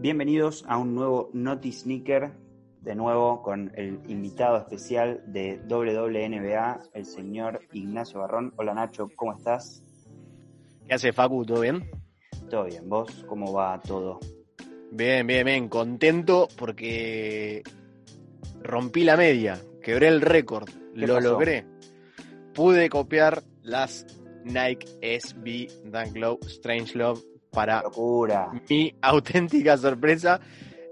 Bienvenidos 0.00 0.64
a 0.68 0.78
un 0.78 0.94
nuevo 0.94 1.28
Naughty 1.32 1.72
Sneaker, 1.72 2.30
de 2.82 2.94
nuevo 2.94 3.42
con 3.42 3.72
el 3.74 3.98
invitado 4.06 4.56
especial 4.56 5.24
de 5.26 5.60
WWNBA, 5.68 6.84
el 6.94 7.04
señor 7.04 7.62
Ignacio 7.72 8.20
Barrón. 8.20 8.54
Hola 8.56 8.74
Nacho, 8.74 9.10
¿cómo 9.16 9.34
estás? 9.34 9.82
¿Qué 10.86 10.94
hace 10.94 11.12
Facu? 11.12 11.44
¿Todo 11.44 11.62
bien? 11.62 11.90
Todo 12.48 12.66
bien, 12.66 12.88
¿vos 12.88 13.24
cómo 13.26 13.52
va 13.52 13.80
todo? 13.80 14.20
Bien, 14.92 15.26
bien, 15.26 15.44
bien, 15.44 15.68
contento 15.68 16.46
porque 16.56 17.64
rompí 18.62 19.02
la 19.02 19.16
media, 19.16 19.60
quebré 19.82 20.06
el 20.06 20.20
récord, 20.20 20.68
lo 20.94 21.16
pasó? 21.16 21.28
logré. 21.32 21.66
Pude 22.54 22.88
copiar 22.88 23.42
las 23.62 24.06
Nike 24.44 24.86
SB 25.20 25.90
Dunk 25.90 26.16
Low 26.16 26.38
Strange 26.46 26.96
Love 26.96 27.20
para 27.50 27.82
Locura. 27.82 28.50
mi 28.68 28.94
auténtica 29.02 29.76
sorpresa. 29.76 30.40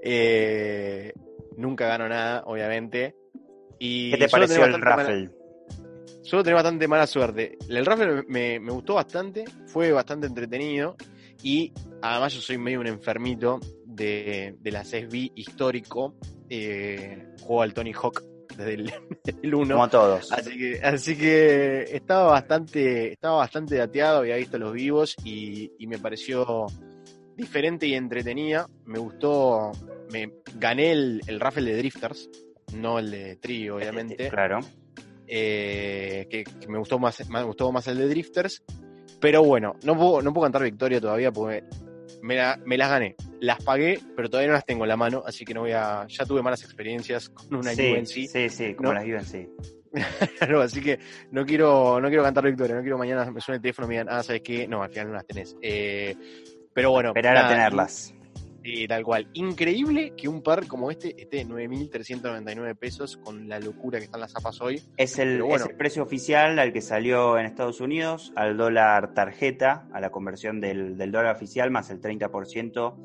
Eh, 0.02 1.12
nunca 1.56 1.87
gano 1.87 2.09
nada, 2.09 2.43
obviamente. 2.46 3.16
Y 3.79 4.13
¿Qué 4.13 4.18
te 4.18 4.29
pareció 4.29 4.65
el 4.65 4.80
raffle? 4.80 5.30
Suelo 6.23 6.43
tener 6.43 6.54
bastante 6.54 6.88
mala 6.88 7.07
suerte. 7.07 7.57
El 7.68 7.87
raffle 7.87 8.24
me, 8.29 8.59
me 8.59 8.73
gustó 8.73 8.95
bastante, 8.95 9.45
fue 9.66 9.93
bastante 9.93 10.26
entretenido 10.26 10.96
y 11.43 11.73
además 12.02 12.35
yo 12.35 12.40
soy 12.40 12.59
medio 12.59 12.80
un 12.80 12.88
enfermito 12.88 13.60
de, 13.85 14.57
de 14.59 14.70
las 14.73 14.88
SB 14.88 15.32
histórico. 15.35 16.16
Eh, 16.48 17.35
juego 17.41 17.63
al 17.63 17.74
Tony 17.74 17.93
Hawk 17.93 18.23
desde 18.57 18.74
el, 18.74 18.93
el 19.43 19.54
1. 19.54 19.74
Como 19.74 19.88
todos. 19.88 20.32
Así 20.32 20.57
que, 20.59 20.80
así 20.82 21.16
que 21.16 21.82
estaba 21.93 22.32
bastante, 22.32 23.13
estaba 23.13 23.37
bastante 23.38 23.76
dateado, 23.76 24.18
había 24.18 24.37
visto 24.37 24.59
los 24.59 24.73
vivos 24.73 25.15
y, 25.24 25.71
y 25.79 25.87
me 25.87 25.98
pareció 25.98 26.66
diferente 27.37 27.87
y 27.87 27.95
entretenida. 27.95 28.66
Me 28.85 28.98
gustó, 28.98 29.73
me 30.13 30.32
gané 30.57 30.93
el, 30.93 31.21
el 31.26 31.40
raffle 31.40 31.71
de 31.73 31.79
Drifters, 31.79 32.30
no 32.74 32.98
el 32.98 33.10
de 33.10 33.37
Tri, 33.37 33.68
obviamente. 33.71 34.29
Claro. 34.30 34.60
eh, 35.26 36.26
que, 36.30 36.45
que 36.45 36.68
me 36.68 36.79
gustó 36.79 36.98
más, 36.98 37.29
me 37.29 37.43
gustó 37.43 37.73
más 37.73 37.87
el 37.88 37.98
de 37.98 38.09
Drifters. 38.09 38.63
Pero 39.20 39.43
bueno, 39.43 39.74
no 39.85 39.96
puedo, 39.96 40.20
no 40.23 40.32
puedo 40.32 40.45
cantar 40.45 40.63
victoria 40.63 41.01
todavía 41.01 41.32
porque 41.32 41.65
me, 42.23 42.37
la- 42.37 42.60
me 42.65 42.76
las 42.76 42.91
gané. 42.91 43.16
Las 43.47 43.63
pagué, 43.63 44.01
pero 44.16 44.29
todavía 44.29 44.49
no 44.49 44.55
las 44.55 44.65
tengo 44.66 44.83
en 44.85 44.89
la 44.89 44.97
mano, 44.97 45.23
así 45.25 45.45
que 45.45 45.55
no 45.55 45.61
voy 45.61 45.71
a. 45.71 46.05
Ya 46.09 46.25
tuve 46.27 46.43
malas 46.43 46.65
experiencias 46.65 47.29
con 47.29 47.55
una 47.55 47.73
Sí, 47.75 47.93
UNC. 47.93 48.07
sí, 48.27 48.49
sí, 48.49 48.75
como 48.75 48.93
No. 48.93 48.95
las 48.95 49.05
UNC. 49.05 49.49
Claro, 50.38 50.61
así 50.63 50.80
que 50.83 50.99
no 51.30 51.47
quiero, 51.47 52.01
no 52.01 52.09
quiero 52.09 52.25
cantar 52.25 52.45
victoria, 52.45 52.75
no 52.75 52.83
quiero 52.83 52.99
mañana 52.99 53.30
me 53.30 53.41
suene 53.41 53.57
el 53.57 53.63
teléfono 53.63 53.87
y 53.87 53.88
me 53.91 53.95
digan, 53.95 54.09
ah, 54.11 54.23
¿sabes 54.25 54.43
qué? 54.43 54.66
No, 54.66 54.83
al 54.83 54.91
final 54.91 55.07
no 55.09 55.15
las 55.15 55.27
tenés. 55.27 55.57
Eh, 55.63 56.16
pero 56.75 56.91
bueno. 56.91 57.11
Esperar 57.11 57.37
a 57.37 57.49
tenerlas. 57.49 58.13
Sí, 58.65 58.88
tal 58.88 59.05
cual. 59.05 59.29
Increíble 59.35 60.13
que 60.16 60.27
un 60.27 60.43
par 60.43 60.66
como 60.66 60.91
este 60.91 61.15
esté 61.23 61.37
de 61.37 61.47
9.399 61.47 62.77
pesos 62.77 63.16
con 63.16 63.49
la 63.49 63.60
locura 63.60 63.99
que 64.00 64.06
están 64.06 64.21
las 64.21 64.33
zapas 64.33 64.60
hoy. 64.60 64.83
Es 64.97 65.21
el, 65.21 65.41
bueno. 65.41 65.65
es 65.66 65.71
el 65.71 65.77
precio 65.77 66.03
oficial 66.03 66.59
al 66.59 66.72
que 66.72 66.81
salió 66.81 67.38
en 67.38 67.47
Estados 67.47 67.81
Unidos, 67.81 68.32
al 68.34 68.56
dólar 68.56 69.15
tarjeta, 69.15 69.87
a 69.93 70.00
la 70.00 70.10
conversión 70.10 70.60
del, 70.60 70.99
del 70.99 71.12
dólar 71.12 71.37
oficial, 71.37 71.70
más 71.70 71.91
el 71.91 72.00
30% 72.00 72.97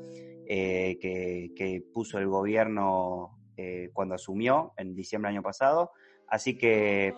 eh, 0.46 0.98
que, 1.00 1.84
puso 1.92 2.18
el 2.18 2.26
gobierno 2.26 3.38
eh, 3.56 3.90
cuando 3.92 4.14
asumió 4.14 4.72
en 4.76 4.94
diciembre 4.94 5.28
del 5.28 5.36
año 5.36 5.42
pasado. 5.42 5.92
Así 6.26 6.56
que, 6.56 7.14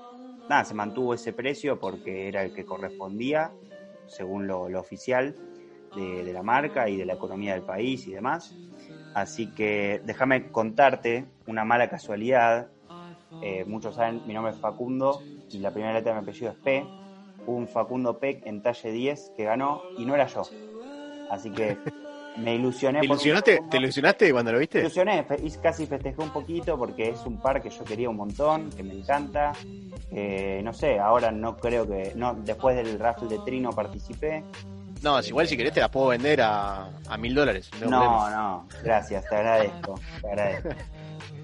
nada, 0.48 0.64
se 0.64 0.74
mantuvo 0.74 1.14
ese 1.14 1.32
precio 1.32 1.78
porque 1.78 2.28
era 2.28 2.42
el 2.42 2.52
que 2.52 2.64
correspondía, 2.64 3.54
según 4.06 4.46
lo, 4.46 4.64
oficial 4.78 5.36
de, 5.94 6.32
la 6.32 6.42
marca 6.42 6.88
y 6.88 6.96
de 6.96 7.06
la 7.06 7.14
economía 7.14 7.54
del 7.54 7.64
país 7.64 8.06
y 8.06 8.12
demás. 8.12 8.56
Así 9.14 9.54
que 9.54 10.00
déjame 10.04 10.50
contarte 10.50 11.26
una 11.46 11.64
mala 11.64 11.88
casualidad 11.88 12.74
eh, 13.46 13.64
muchos 13.66 13.94
saben, 13.94 14.22
mi 14.26 14.32
nombre 14.32 14.52
es 14.52 14.58
Facundo 14.58 15.20
y 15.50 15.58
la 15.58 15.70
primera 15.70 15.92
letra 15.92 16.14
de 16.14 16.20
mi 16.20 16.22
apellido 16.22 16.52
es 16.52 16.58
P. 16.58 16.86
Un 17.46 17.68
Facundo 17.68 18.18
Peck 18.18 18.46
en 18.46 18.62
talle 18.62 18.90
10 18.90 19.32
que 19.36 19.44
ganó 19.44 19.82
y 19.98 20.06
no 20.06 20.14
era 20.14 20.26
yo. 20.26 20.42
Así 21.30 21.50
que 21.50 21.76
me 22.36 22.54
ilusioné. 22.56 23.00
¿Te 23.00 23.06
ilusionaste. 23.06 23.60
¿Te 23.70 23.76
ilusionaste 23.76 24.32
cuando 24.32 24.50
lo 24.52 24.56
Me 24.56 24.60
viste? 24.60 24.80
ilusioné, 24.80 25.22
fe- 25.24 25.40
y 25.42 25.50
casi 25.52 25.86
festejé 25.86 26.20
un 26.22 26.30
poquito 26.30 26.76
porque 26.78 27.10
es 27.10 27.24
un 27.26 27.40
par 27.40 27.62
que 27.62 27.70
yo 27.70 27.84
quería 27.84 28.08
un 28.10 28.16
montón, 28.16 28.70
que 28.70 28.82
me 28.82 28.94
encanta. 28.94 29.52
Eh, 30.10 30.60
no 30.64 30.72
sé, 30.72 30.98
ahora 30.98 31.30
no 31.30 31.56
creo 31.56 31.86
que. 31.86 32.12
no 32.16 32.34
Después 32.34 32.76
del 32.76 32.98
raffle 32.98 33.28
de 33.28 33.38
Trino 33.40 33.70
participé. 33.70 34.42
No, 35.02 35.18
es 35.18 35.28
igual 35.28 35.46
si 35.46 35.56
querés 35.56 35.72
te 35.74 35.80
las 35.80 35.90
puedo 35.90 36.08
vender 36.08 36.40
a, 36.40 36.88
a 37.08 37.16
mil 37.18 37.34
dólares. 37.34 37.70
no 37.80 37.90
No, 38.30 38.68
gracias, 38.82 39.24
te 39.28 39.36
agradezco. 39.36 40.00
Te 40.22 40.28
agradezco. 40.28 40.68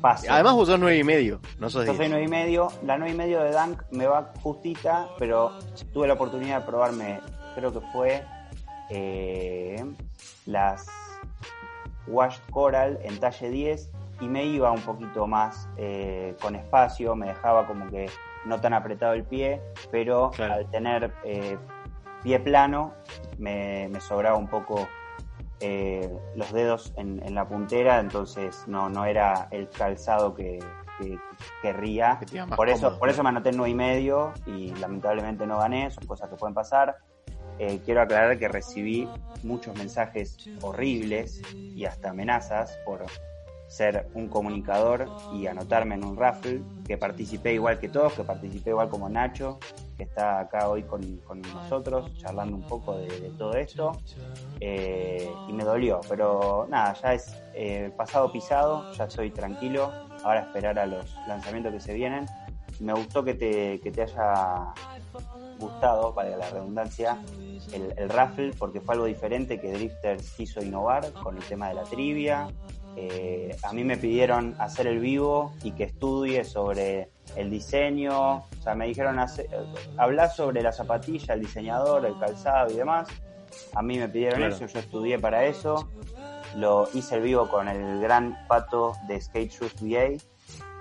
Paso. 0.00 0.26
Además 0.30 0.54
vos 0.54 0.66
sos 0.68 0.78
nueve 0.80 0.96
y 0.96 1.04
medio, 1.04 1.40
no 1.58 1.68
sos 1.68 1.84
Yo 1.86 1.94
soy. 1.94 2.08
9 2.08 2.24
y 2.24 2.28
medio. 2.28 2.68
La 2.84 2.96
9 2.96 3.12
y 3.12 3.16
medio 3.16 3.42
de 3.42 3.50
Dunk 3.52 3.82
me 3.90 4.06
va 4.06 4.32
justita, 4.42 5.08
pero 5.18 5.52
tuve 5.92 6.06
la 6.08 6.14
oportunidad 6.14 6.60
de 6.60 6.66
probarme, 6.66 7.20
creo 7.54 7.70
que 7.72 7.80
fue 7.92 8.22
eh, 8.90 9.84
las 10.46 10.86
Washed 12.06 12.42
Coral 12.50 12.98
en 13.02 13.18
talle 13.20 13.50
10 13.50 13.90
y 14.20 14.28
me 14.28 14.44
iba 14.44 14.70
un 14.70 14.80
poquito 14.82 15.26
más 15.26 15.68
eh, 15.76 16.34
con 16.42 16.54
espacio, 16.56 17.14
me 17.16 17.28
dejaba 17.28 17.66
como 17.66 17.88
que 17.88 18.06
no 18.44 18.60
tan 18.60 18.72
apretado 18.74 19.14
el 19.14 19.24
pie, 19.24 19.60
pero 19.90 20.30
Claro. 20.30 20.54
al 20.54 20.70
tener 20.70 21.12
eh, 21.24 21.56
pie 22.22 22.38
plano 22.40 22.92
me, 23.38 23.88
me 23.90 24.00
sobraba 24.00 24.36
un 24.36 24.48
poco 24.48 24.88
eh, 25.60 26.10
los 26.36 26.52
dedos 26.52 26.92
en, 26.96 27.22
en 27.24 27.34
la 27.34 27.46
puntera, 27.46 28.00
entonces 28.00 28.64
no, 28.66 28.88
no 28.88 29.04
era 29.04 29.48
el 29.50 29.68
calzado 29.68 30.34
que, 30.34 30.58
que 30.98 31.18
querría. 31.62 32.18
Que 32.18 32.44
Por 32.56 32.68
eso, 32.70 32.98
por 32.98 33.08
eso 33.10 33.22
me 33.22 33.28
anoté 33.28 33.50
en 33.50 33.56
9 33.58 33.70
y 33.70 33.74
medio 33.74 34.32
y 34.46 34.74
lamentablemente 34.76 35.46
no 35.46 35.58
gané, 35.58 35.90
son 35.90 36.06
cosas 36.06 36.28
que 36.30 36.36
pueden 36.36 36.54
pasar. 36.54 36.96
Eh, 37.62 37.78
quiero 37.84 38.00
aclarar 38.00 38.38
que 38.38 38.48
recibí 38.48 39.06
muchos 39.42 39.76
mensajes 39.76 40.48
horribles 40.62 41.42
y 41.54 41.84
hasta 41.84 42.08
amenazas 42.08 42.78
por 42.86 43.04
ser 43.68 44.08
un 44.14 44.28
comunicador 44.28 45.06
y 45.34 45.46
anotarme 45.46 45.94
en 45.94 46.04
un 46.04 46.16
raffle, 46.16 46.62
que 46.86 46.96
participé 46.96 47.52
igual 47.52 47.78
que 47.78 47.90
todos, 47.90 48.14
que 48.14 48.24
participé 48.24 48.70
igual 48.70 48.88
como 48.88 49.10
Nacho, 49.10 49.58
que 49.98 50.04
está 50.04 50.40
acá 50.40 50.70
hoy 50.70 50.84
con, 50.84 51.20
nosotros, 51.54 52.10
charlando 52.16 52.56
un 52.56 52.66
poco 52.66 52.96
de, 52.96 53.06
de 53.20 53.28
todo 53.36 53.52
esto, 53.52 53.92
eh, 54.58 55.30
y 55.46 55.52
me 55.52 55.62
dolió, 55.62 56.00
pero 56.08 56.66
nada, 56.70 56.94
ya 56.94 57.12
es 57.12 57.36
eh, 57.52 57.92
pasado 57.94 58.32
pisado, 58.32 58.90
ya 58.92 59.04
estoy 59.04 59.30
tranquilo, 59.30 59.92
ahora 60.24 60.40
esperar 60.40 60.78
a 60.78 60.86
los 60.86 61.14
lanzamientos 61.28 61.74
que 61.74 61.80
se 61.80 61.92
vienen. 61.92 62.24
Me 62.80 62.94
gustó 62.94 63.22
que 63.22 63.34
te, 63.34 63.80
que 63.80 63.92
te 63.92 64.02
haya 64.02 64.72
gustado, 65.60 66.14
para 66.14 66.36
la 66.36 66.50
redundancia, 66.50 67.18
el, 67.72 67.94
el 67.96 68.08
raffle, 68.08 68.52
porque 68.58 68.80
fue 68.80 68.94
algo 68.94 69.06
diferente 69.06 69.60
que 69.60 69.72
Drifters 69.72 70.30
quiso 70.32 70.62
innovar 70.62 71.12
con 71.12 71.36
el 71.36 71.42
tema 71.44 71.68
de 71.68 71.74
la 71.74 71.82
trivia. 71.84 72.48
Eh, 72.96 73.56
a 73.62 73.72
mí 73.72 73.84
me 73.84 73.96
pidieron 73.96 74.54
hacer 74.58 74.86
el 74.86 74.98
vivo 74.98 75.52
y 75.62 75.72
que 75.72 75.84
estudie 75.84 76.44
sobre 76.44 77.08
el 77.36 77.48
diseño, 77.48 78.38
o 78.38 78.62
sea, 78.62 78.74
me 78.74 78.86
dijeron 78.86 79.18
hacer, 79.20 79.46
hablar 79.96 80.30
sobre 80.30 80.60
la 80.62 80.72
zapatilla, 80.72 81.34
el 81.34 81.40
diseñador, 81.40 82.04
el 82.04 82.18
calzado 82.18 82.70
y 82.72 82.76
demás. 82.76 83.08
A 83.74 83.82
mí 83.82 83.98
me 83.98 84.08
pidieron 84.08 84.38
Claro. 84.40 84.54
eso, 84.54 84.66
yo 84.66 84.78
estudié 84.80 85.18
para 85.18 85.44
eso. 85.44 85.88
Lo 86.56 86.88
hice 86.94 87.16
el 87.16 87.22
vivo 87.22 87.48
con 87.48 87.68
el 87.68 88.00
gran 88.00 88.36
pato 88.48 88.94
de 89.06 89.20
Skate 89.20 89.50
Shoes 89.52 89.74
VA 89.80 90.18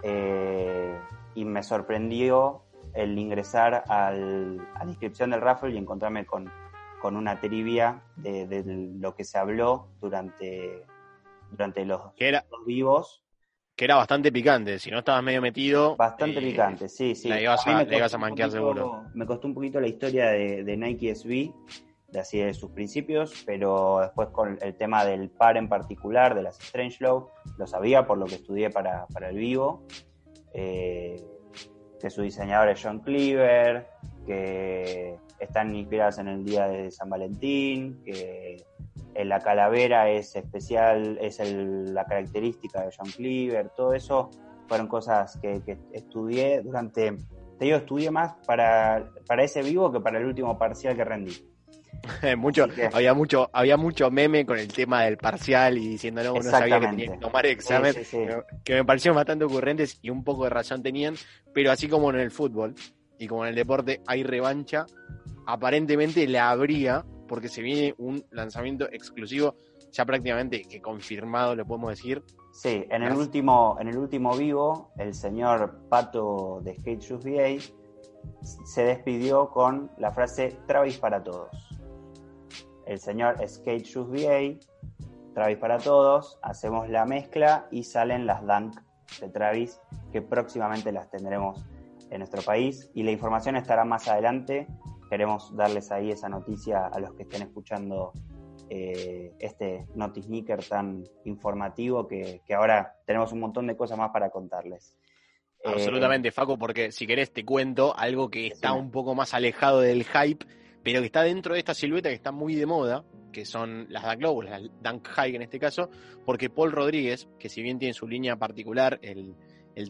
eh, 0.03 0.99
y 1.35 1.45
me 1.45 1.61
sorprendió 1.61 2.63
el 2.93 3.17
ingresar 3.19 3.83
al, 3.87 4.67
a 4.75 4.83
la 4.83 4.89
inscripción 4.89 5.29
del 5.29 5.41
raffle 5.41 5.71
y 5.73 5.77
encontrarme 5.77 6.25
con, 6.25 6.51
con 7.01 7.15
una 7.15 7.39
trivia 7.39 8.03
de, 8.17 8.45
de 8.47 8.63
lo 8.99 9.15
que 9.15 9.23
se 9.23 9.37
habló 9.37 9.89
durante, 10.01 10.85
durante 11.51 11.85
los, 11.85 12.01
era, 12.17 12.45
los 12.51 12.65
vivos. 12.65 13.23
que 13.75 13.85
era 13.85 13.95
bastante 13.95 14.31
picante, 14.31 14.77
si 14.79 14.91
no 14.91 14.99
estabas 14.99 15.23
medio 15.23 15.41
metido. 15.41 15.95
Bastante 15.95 16.39
eh, 16.39 16.51
picante, 16.51 16.89
sí, 16.89 17.15
sí. 17.15 17.29
la 17.29 17.41
ibas 17.41 17.65
a- 17.65 17.71
manquear 18.17 18.49
poquito- 18.49 18.51
seguro. 18.51 19.03
Me 19.13 19.25
costó 19.25 19.47
un 19.47 19.53
poquito 19.53 19.79
la 19.79 19.87
historia 19.87 20.27
de, 20.31 20.63
de 20.63 20.77
Nike 20.77 21.15
SB, 21.15 21.51
de 22.09 22.19
así 22.19 22.39
de 22.39 22.53
sus 22.53 22.71
principios, 22.71 23.43
pero 23.45 23.99
después 24.01 24.29
con 24.29 24.57
el 24.61 24.75
tema 24.75 25.05
del 25.05 25.29
par 25.29 25.57
en 25.57 25.69
particular, 25.69 26.33
de 26.35 26.41
las 26.41 26.59
Strange 26.59 26.97
Low, 27.03 27.29
lo 27.57 27.67
sabía 27.67 28.05
por 28.07 28.17
lo 28.17 28.25
que 28.25 28.35
estudié 28.35 28.69
para, 28.71 29.05
el 29.29 29.37
vivo. 29.37 29.85
Eh, 30.53 31.23
que 32.01 32.09
su 32.09 32.21
diseñador 32.21 32.69
es 32.69 32.81
John 32.81 32.99
Cleaver, 32.99 33.87
que 34.25 35.15
están 35.39 35.75
inspiradas 35.75 36.19
en 36.19 36.27
el 36.27 36.45
día 36.45 36.67
de 36.67 36.91
San 36.91 37.09
Valentín, 37.09 38.01
que 38.03 38.63
la 39.15 39.39
calavera 39.39 40.09
es 40.09 40.35
especial, 40.35 41.17
es 41.21 41.39
la 41.39 42.05
característica 42.05 42.81
de 42.81 42.91
John 42.97 43.09
Cleaver, 43.11 43.69
todo 43.69 43.93
eso 43.93 44.29
fueron 44.67 44.87
cosas 44.87 45.37
que, 45.41 45.61
estudié 45.93 46.61
durante, 46.61 47.17
te 47.57 47.65
digo, 47.65 47.77
estudié 47.77 48.11
más 48.11 48.35
para, 48.45 49.11
para 49.27 49.43
ese 49.43 49.61
vivo 49.61 49.91
que 49.91 49.99
para 49.99 50.19
el 50.19 50.25
último 50.25 50.57
parcial 50.57 50.95
que 50.95 51.03
rendí. 51.03 51.49
mucho, 52.37 52.67
había 52.93 53.13
mucho, 53.13 53.49
había 53.51 53.75
mucho 53.75 54.09
meme 54.11 54.45
con 54.45 54.57
el 54.57 54.71
tema 54.71 55.03
del 55.03 55.17
parcial 55.17 55.77
y 55.77 55.89
diciendo 55.89 56.23
no, 56.23 56.33
uno 56.33 56.43
sabía 56.43 56.79
que 56.79 56.87
tenía 56.87 57.11
que 57.11 57.17
tomar 57.17 57.45
examen, 57.47 57.93
que 58.63 58.73
me 58.73 58.85
parecieron 58.85 59.15
bastante 59.15 59.45
ocurrentes 59.45 59.99
y 60.01 60.09
un 60.09 60.23
poco 60.23 60.45
de 60.45 60.51
razón 60.51 60.81
tenían, 60.81 61.15
pero 61.53 61.71
así 61.71 61.89
como 61.89 62.09
en 62.11 62.19
el 62.19 62.31
fútbol 62.31 62.75
y 63.19 63.27
como 63.27 63.43
en 63.43 63.49
el 63.49 63.55
deporte 63.55 64.01
hay 64.07 64.23
revancha, 64.23 64.85
aparentemente 65.45 66.27
la 66.27 66.49
habría 66.49 67.05
porque 67.27 67.49
se 67.49 67.61
viene 67.61 67.93
un 67.99 68.25
lanzamiento 68.31 68.89
exclusivo 68.91 69.55
ya 69.91 70.05
prácticamente 70.05 70.63
que 70.63 70.81
confirmado, 70.81 71.55
le 71.55 71.65
podemos 71.65 71.91
decir. 71.91 72.23
Sí, 72.51 72.85
en 72.89 73.03
el 73.03 73.13
último, 73.13 73.77
en 73.79 73.89
el 73.89 73.97
último 73.97 74.35
vivo, 74.35 74.91
el 74.97 75.13
señor 75.13 75.87
Pato 75.89 76.61
de 76.63 76.75
Skate 76.77 77.01
Shoes 77.01 77.25
VA 77.25 77.61
se 78.41 78.83
despidió 78.83 79.49
con 79.49 79.91
la 79.97 80.11
frase 80.11 80.57
Travis 80.67 80.97
para 80.97 81.23
todos. 81.23 81.49
El 82.85 82.99
señor 82.99 83.35
Skate 83.47 83.83
Shoes 83.83 84.09
VA, 84.09 84.59
Travis 85.33 85.57
para 85.57 85.77
todos, 85.77 86.39
hacemos 86.41 86.89
la 86.89 87.05
mezcla 87.05 87.67
y 87.71 87.83
salen 87.83 88.25
las 88.25 88.41
Dunk 88.45 88.79
de 89.21 89.29
Travis, 89.29 89.79
que 90.11 90.21
próximamente 90.21 90.91
las 90.91 91.09
tendremos 91.09 91.65
en 92.09 92.19
nuestro 92.19 92.41
país. 92.41 92.89
Y 92.93 93.03
la 93.03 93.11
información 93.11 93.55
estará 93.55 93.85
más 93.85 94.07
adelante. 94.07 94.67
Queremos 95.09 95.55
darles 95.55 95.91
ahí 95.91 96.11
esa 96.11 96.29
noticia 96.29 96.87
a 96.87 96.99
los 96.99 97.13
que 97.13 97.23
estén 97.23 97.41
escuchando 97.41 98.13
eh, 98.69 99.33
este 99.39 99.87
Notice 99.95 100.27
Sneaker 100.27 100.63
tan 100.63 101.03
informativo 101.25 102.07
que, 102.07 102.41
ahora 102.55 102.93
tenemos 103.05 103.31
un 103.31 103.39
montón 103.39 103.65
de 103.65 103.75
cosas 103.75 103.97
más 103.97 104.11
para 104.11 104.29
contarles. 104.29 104.95
Eh, 105.63 105.71
Absolutamente, 105.73 106.31
Faco, 106.31 106.57
porque 106.57 106.91
si 106.91 107.07
querés 107.07 107.33
te 107.33 107.43
cuento 107.43 107.97
algo 107.97 108.29
que 108.29 108.47
está 108.47 108.73
un 108.73 108.91
poco 108.91 109.15
más 109.15 109.33
alejado 109.33 109.81
del 109.81 110.03
hype, 110.03 110.45
pero 110.83 110.99
que 110.99 111.07
está 111.07 111.23
dentro 111.23 111.53
de 111.53 111.59
esta 111.59 111.73
silueta 111.73 112.09
que 112.09 112.15
está 112.15 112.31
muy 112.31 112.55
de 112.55 112.65
moda, 112.65 113.03
que 113.31 113.45
son 113.45 113.87
las 113.89 114.03
Dunk 114.03 114.21
Low, 114.21 114.41
las 114.41 114.61
Dunk 114.81 115.07
High 115.07 115.35
en 115.35 115.41
este 115.41 115.59
caso, 115.59 115.89
porque 116.25 116.49
Paul 116.49 116.71
Rodríguez, 116.71 117.27
que 117.39 117.49
si 117.49 117.61
bien 117.61 117.79
tiene 117.79 117.93
su 117.93 118.07
línea 118.07 118.37
particular, 118.37 118.99
el, 119.01 119.35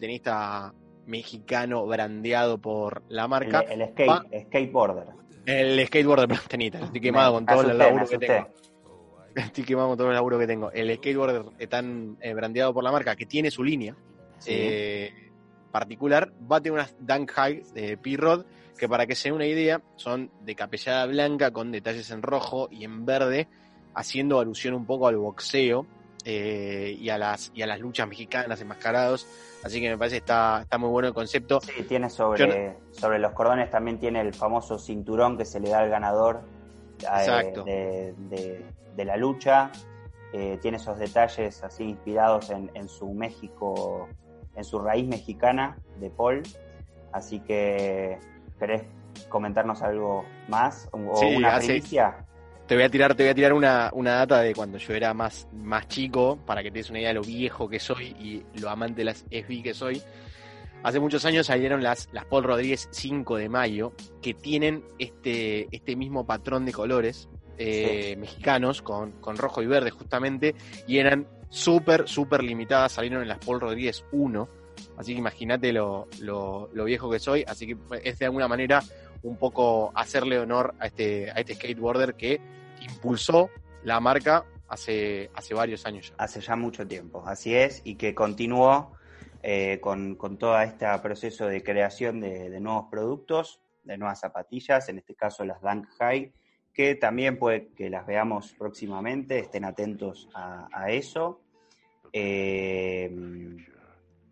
tenista 0.00 0.72
mexicano 1.10 1.84
brandeado 1.86 2.58
por 2.58 3.02
la 3.08 3.28
marca. 3.28 3.60
El, 3.60 3.86
skate, 3.90 4.46
skateboarder. 4.46 5.08
El 5.44 5.86
skateboarder, 5.86 6.38
tenista, 6.48 6.78
estoy 6.84 7.00
quemado 7.00 7.34
con 7.34 7.46
todo 7.46 7.70
el 7.70 7.76
laburo 7.76 8.06
que 8.06 8.18
tengo. 8.18 8.48
Estoy 9.34 9.64
quemando 9.64 9.96
todo 9.96 10.08
el 10.08 10.14
laburo 10.14 10.38
que 10.38 10.46
tengo. 10.46 10.72
El 10.72 10.94
skateboarder 10.96 11.44
tan 11.68 12.16
eh, 12.20 12.34
brandeado 12.34 12.72
por 12.72 12.82
la 12.82 12.92
marca, 12.92 13.14
que 13.16 13.26
tiene 13.26 13.50
su 13.50 13.62
línea 13.62 13.94
eh, 14.46 15.12
particular, 15.70 16.32
va 16.50 16.56
a 16.56 16.60
tener 16.60 16.78
unas 16.78 16.96
Dunk 16.98 17.30
High 17.32 17.62
de 17.74 17.96
P-Rod, 17.96 18.44
que 18.78 18.88
para 18.88 19.06
que 19.06 19.14
se 19.14 19.28
den 19.28 19.36
una 19.36 19.46
idea, 19.46 19.82
son 19.96 20.30
de 20.42 20.54
capellada 20.54 21.06
blanca 21.06 21.52
con 21.52 21.70
detalles 21.70 22.10
en 22.10 22.22
rojo 22.22 22.68
y 22.70 22.84
en 22.84 23.04
verde, 23.04 23.48
haciendo 23.94 24.40
alusión 24.40 24.74
un 24.74 24.86
poco 24.86 25.06
al 25.06 25.16
boxeo 25.16 25.86
eh, 26.24 26.96
y, 26.98 27.08
a 27.08 27.18
las, 27.18 27.50
y 27.54 27.62
a 27.62 27.66
las 27.66 27.80
luchas 27.80 28.08
mexicanas 28.08 28.60
enmascarados. 28.60 29.26
Así 29.62 29.80
que 29.80 29.90
me 29.90 29.98
parece 29.98 30.16
que 30.16 30.20
está, 30.20 30.60
está 30.62 30.78
muy 30.78 30.88
bueno 30.88 31.08
el 31.08 31.14
concepto. 31.14 31.60
Sí, 31.60 31.82
tiene 31.84 32.08
sobre, 32.10 32.76
sobre 32.92 33.18
los 33.18 33.32
cordones 33.32 33.70
también 33.70 33.98
tiene 33.98 34.20
el 34.20 34.34
famoso 34.34 34.78
cinturón 34.78 35.36
que 35.36 35.44
se 35.44 35.60
le 35.60 35.70
da 35.70 35.80
al 35.80 35.90
ganador 35.90 36.42
de, 37.64 38.14
de, 38.96 39.04
la 39.04 39.16
lucha. 39.16 39.70
Eh, 40.32 40.58
tiene 40.62 40.76
esos 40.76 40.98
detalles 40.98 41.62
así 41.64 41.84
inspirados 41.84 42.50
en, 42.50 42.70
en, 42.74 42.88
su 42.88 43.12
México, 43.12 44.08
en 44.54 44.64
su 44.64 44.78
raíz 44.78 45.06
mexicana 45.06 45.76
de 45.98 46.10
Paul. 46.10 46.42
Así 47.12 47.40
que, 47.40 48.18
¿querés 48.58 48.84
comentarnos 49.28 49.82
algo 49.82 50.24
más? 50.48 50.88
¿O 50.92 50.98
una 50.98 51.58
primicia? 51.58 52.26
Te 52.70 52.76
voy 52.76 52.84
a 52.84 52.88
tirar, 52.88 53.16
te 53.16 53.24
voy 53.24 53.30
a 53.30 53.34
tirar 53.34 53.52
una, 53.52 53.90
una, 53.94 54.12
data 54.12 54.42
de 54.42 54.54
cuando 54.54 54.78
yo 54.78 54.94
era 54.94 55.12
más, 55.12 55.48
más 55.52 55.88
chico, 55.88 56.38
para 56.46 56.62
que 56.62 56.70
te 56.70 56.78
des 56.78 56.88
una 56.88 57.00
idea 57.00 57.08
de 57.08 57.14
lo 57.14 57.22
viejo 57.22 57.68
que 57.68 57.80
soy 57.80 58.14
y 58.20 58.44
lo 58.60 58.70
amante 58.70 58.98
de 58.98 59.06
las 59.06 59.24
SB 59.28 59.60
que 59.64 59.74
soy. 59.74 60.00
Hace 60.84 61.00
muchos 61.00 61.24
años 61.24 61.48
salieron 61.48 61.82
las, 61.82 62.08
las 62.12 62.26
Paul 62.26 62.44
Rodríguez 62.44 62.88
5 62.92 63.38
de 63.38 63.48
mayo, 63.48 63.92
que 64.22 64.34
tienen 64.34 64.84
este, 65.00 65.66
este 65.72 65.96
mismo 65.96 66.24
patrón 66.24 66.64
de 66.64 66.70
colores 66.70 67.28
eh, 67.58 68.14
mexicanos, 68.16 68.82
con, 68.82 69.20
con, 69.20 69.36
rojo 69.36 69.62
y 69.62 69.66
verde 69.66 69.90
justamente, 69.90 70.54
y 70.86 70.98
eran 70.98 71.26
súper, 71.48 72.08
súper 72.08 72.44
limitadas, 72.44 72.92
salieron 72.92 73.22
en 73.22 73.28
las 73.30 73.44
Paul 73.44 73.60
Rodríguez 73.60 74.04
1, 74.12 74.48
así 74.96 75.14
que 75.14 75.18
imagínate 75.18 75.72
lo, 75.72 76.06
lo, 76.20 76.70
lo, 76.72 76.84
viejo 76.84 77.10
que 77.10 77.18
soy, 77.18 77.42
así 77.48 77.66
que 77.66 77.76
es 78.04 78.20
de 78.20 78.26
alguna 78.26 78.46
manera 78.46 78.80
un 79.22 79.36
poco 79.36 79.90
hacerle 79.96 80.38
honor 80.38 80.76
a 80.78 80.86
este, 80.86 81.32
a 81.32 81.34
este 81.34 81.56
skateboarder 81.56 82.14
que 82.14 82.59
impulsó 82.94 83.50
la 83.84 84.00
marca 84.00 84.44
hace, 84.68 85.30
hace 85.34 85.54
varios 85.54 85.86
años 85.86 86.10
ya. 86.10 86.14
Hace 86.18 86.40
ya 86.40 86.56
mucho 86.56 86.86
tiempo, 86.86 87.22
así 87.26 87.54
es, 87.54 87.82
y 87.84 87.96
que 87.96 88.14
continuó 88.14 88.92
eh, 89.42 89.78
con, 89.80 90.16
todo 90.38 90.60
este 90.60 90.86
proceso 91.02 91.46
de 91.46 91.62
creación 91.62 92.20
de, 92.20 92.60
nuevos 92.60 92.86
productos, 92.90 93.60
de 93.84 93.96
nuevas 93.96 94.20
zapatillas, 94.20 94.88
en 94.88 94.98
este 94.98 95.14
caso 95.14 95.44
las 95.44 95.60
Dunk 95.60 95.86
High, 95.98 96.32
que 96.72 96.94
también 96.94 97.38
puede 97.38 97.68
que 97.68 97.90
las 97.90 98.06
veamos 98.06 98.54
próximamente, 98.58 99.38
estén 99.38 99.64
atentos 99.64 100.28
a, 100.34 100.90
eso. 100.90 101.40
Eh, 102.12 103.10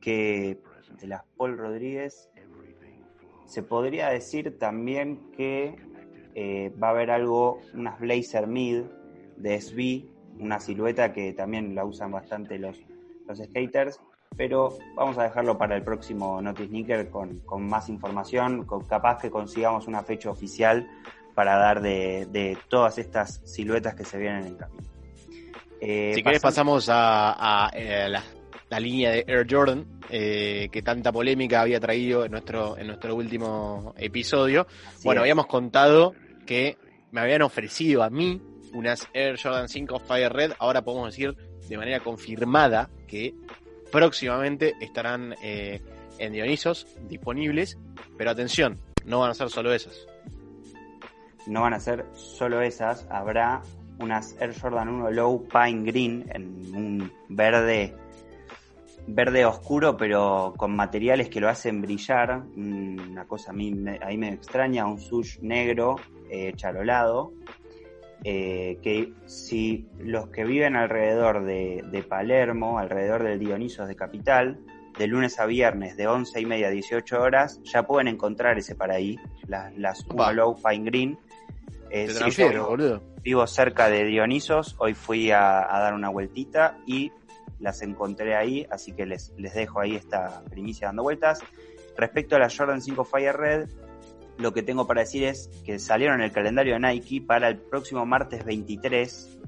que 0.01 0.61
de 1.01 1.07
las 1.07 1.25
Paul 1.37 1.59
Rodríguez 1.59 2.31
se 3.47 3.63
podría 3.63 4.11
decir 4.11 4.59
también 4.59 5.33
que 5.33 5.77
eh, 6.41 6.73
va 6.81 6.87
a 6.87 6.91
haber 6.91 7.11
algo, 7.11 7.61
unas 7.75 7.99
Blazer 7.99 8.47
Mid 8.47 8.83
de 9.39 9.61
SB, 9.61 10.05
una 10.39 10.61
silueta 10.61 11.13
que 11.13 11.33
también 11.33 11.75
la 11.75 11.85
usan 11.85 12.13
bastante 12.13 12.61
los, 12.61 12.79
los 13.27 13.39
skaters, 13.39 13.99
pero 14.37 14.79
vamos 14.95 15.19
a 15.19 15.25
dejarlo 15.25 15.59
para 15.59 15.75
el 15.75 15.83
próximo 15.83 16.41
Notice 16.41 16.69
Sneaker 16.69 17.11
con, 17.11 17.43
más 17.69 17.89
información, 17.89 18.69
capaz 18.89 19.19
que 19.19 19.31
consigamos 19.31 19.89
una 19.89 20.05
fecha 20.05 20.31
oficial 20.31 20.89
para 21.35 21.57
dar 21.57 21.83
de, 21.83 22.57
todas 22.69 22.99
estas 22.99 23.41
siluetas 23.45 23.97
que 23.97 24.05
se 24.05 24.17
vienen 24.17 24.47
en 24.47 24.55
camino. 24.55 24.89
Eh, 25.81 26.13
si 26.15 26.23
quieres 26.23 26.41
pasamos 26.41 26.89
a, 26.89 27.69
eh, 27.75 28.09
la, 28.09 28.79
línea 28.79 29.11
de 29.11 29.25
Air 29.27 29.45
Jordan, 29.51 29.85
eh, 30.09 30.69
que 30.71 30.83
tanta 30.83 31.11
polémica 31.11 31.63
había 31.63 31.81
traído 31.81 32.25
en 32.25 32.31
nuestro, 32.31 32.79
en 32.79 32.87
nuestro 32.87 33.17
último 33.17 33.93
episodio. 33.99 34.69
bueno, 35.03 35.23
habíamos 35.23 35.49
contado 35.49 36.15
que 36.49 36.79
me 37.11 37.21
habían 37.21 37.43
ofrecido 37.43 38.03
a 38.03 38.09
mí 38.09 38.41
unas 38.73 39.07
Air 39.13 39.39
Jordan 39.41 39.69
5 39.69 39.99
Fire 40.01 40.33
Red, 40.33 40.53
ahora 40.59 40.83
podemos 40.83 41.11
decir 41.11 41.37
de 41.69 41.77
manera 41.77 42.01
confirmada 42.01 42.89
que 43.07 43.35
próximamente 43.93 44.75
estarán 44.81 45.35
eh, 45.43 45.83
en 46.19 46.33
Dionisos 46.33 46.87
disponibles, 47.07 47.77
pero 48.17 48.31
atención, 48.31 48.79
no 49.05 49.21
van 49.21 49.31
a 49.31 49.35
ser 49.35 49.51
solo 49.51 49.75
esas. 49.75 50.07
No 51.47 51.61
van 51.61 51.75
a 51.75 51.81
ser 51.81 52.07
solo 52.15 52.63
esas, 52.63 53.07
habrá 53.11 53.61
unas 54.01 54.35
Air 54.41 54.59
Jordan 54.59 54.89
1 54.89 55.11
Low 55.11 55.47
Pine 55.49 55.83
Green 55.83 56.31
en 56.33 56.75
un 56.75 57.13
verde 57.29 57.95
verde 59.11 59.45
oscuro 59.45 59.97
pero 59.97 60.55
con 60.57 60.75
materiales 60.77 61.29
que 61.29 61.41
lo 61.41 61.49
hacen 61.49 61.83
brillar, 61.83 62.43
una 62.57 63.27
cosa 63.27 63.51
a 63.51 63.55
mí 63.55 63.75
ahí 64.01 64.17
me 64.17 64.33
extraña, 64.33 64.87
un 64.87 64.99
sush 64.99 65.41
negro 65.41 65.97
eh, 66.31 66.53
charolado 66.57 67.33
eh, 68.25 68.79
que 68.83 69.13
si 69.27 69.87
los 69.99 70.29
que 70.29 70.45
viven 70.45 70.75
alrededor 70.75 71.45
de, 71.45 72.05
Palermo, 72.09 72.79
alrededor 72.79 73.23
del 73.23 73.39
Dionisos 73.39 73.87
de 73.87 73.95
Capital, 73.95 74.59
de 74.99 75.07
lunes 75.07 75.39
a 75.39 75.47
viernes 75.47 75.97
de 75.97 76.09
11 76.09 76.41
y 76.41 76.47
media 76.47 76.67
a 76.67 76.71
18 76.71 77.21
horas, 77.21 77.61
ya 77.63 77.85
pueden 77.85 78.09
encontrar 78.09 78.59
ese 78.59 78.75
para 78.75 78.95
ahí, 78.95 79.17
las, 79.47 79.77
las 79.77 80.05
Low 80.35 80.57
Fine 80.57 80.85
Green. 80.85 81.19
Eh, 81.91 82.09
boludo. 82.61 83.03
Vivo 83.23 83.47
cerca 83.47 83.89
de 83.89 84.05
Dionisos, 84.05 84.75
hoy 84.79 84.95
fui 84.95 85.31
a, 85.31 85.67
dar 85.71 85.95
una 85.95 86.09
vueltita 86.09 86.79
y 86.87 87.13
las 87.61 87.83
encontré 87.83 88.35
ahí, 88.35 88.67
así 88.71 88.93
que 88.93 89.07
les, 89.07 89.33
les 89.39 89.55
dejo 89.55 89.81
ahí 89.81 89.95
esta 89.95 90.43
primicia 90.51 90.89
dando 90.89 91.05
vueltas. 91.05 91.41
Respecto 91.97 92.37
a 92.37 92.41
la 92.41 92.49
Jordan 92.51 92.83
5 92.83 93.05
Fire 93.05 93.37
Red, 93.37 93.69
lo 94.39 94.53
que 94.53 94.63
tengo 94.63 94.87
para 94.87 95.01
decir 95.01 95.25
es 95.25 95.51
que 95.65 95.79
salieron 95.79 96.21
en 96.21 96.27
el 96.27 96.33
calendario 96.33 96.75
de 96.75 96.81
Nike 96.81 97.21
para 97.21 97.49
el 97.49 97.59
próximo 97.59 98.07
martes 98.07 98.45
23, 98.45 99.39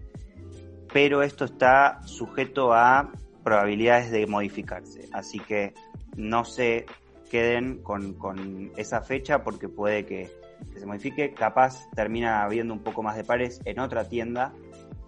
pero 0.92 1.23
esto 1.23 1.44
está 1.44 2.00
sujeto 2.04 2.73
a 2.73 3.12
probabilidades 3.44 4.11
de 4.11 4.26
modificarse. 4.26 5.09
Así 5.12 5.38
que 5.38 5.75
no 6.16 6.44
se 6.44 6.87
queden 7.30 7.82
con, 7.82 8.73
esa 8.76 9.00
fecha 9.02 9.44
porque 9.44 9.68
puede 9.68 10.04
que, 10.04 10.30
se 10.76 10.85
modifique. 10.87 11.32
Capaz 11.32 11.88
termina 11.94 12.42
habiendo 12.42 12.75
un 12.75 12.80
poco 12.80 13.02
más 13.02 13.16
de 13.16 13.25
pares 13.25 13.61
en 13.64 13.78
otra 13.78 14.09
tienda 14.09 14.52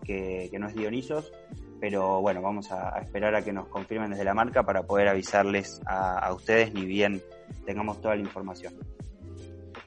que, 0.05 0.51
no 0.59 0.69
es 0.69 0.75
Dionisos. 0.75 1.33
Pero 1.81 2.21
bueno, 2.21 2.41
vamos 2.41 2.71
a, 2.71 3.01
esperar 3.01 3.35
a 3.35 3.43
que 3.43 3.53
nos 3.53 3.67
confirmen 3.67 4.11
desde 4.11 4.25
la 4.25 4.35
marca 4.35 4.63
para 4.63 4.85
poder 4.85 5.09
avisarles 5.09 5.81
a 5.87 6.33
ustedes 6.33 6.73
ni 6.73 6.87
bien 6.87 7.21
tengamos 7.67 8.01
toda 8.01 8.15
la 8.15 8.23
información. 8.23 8.75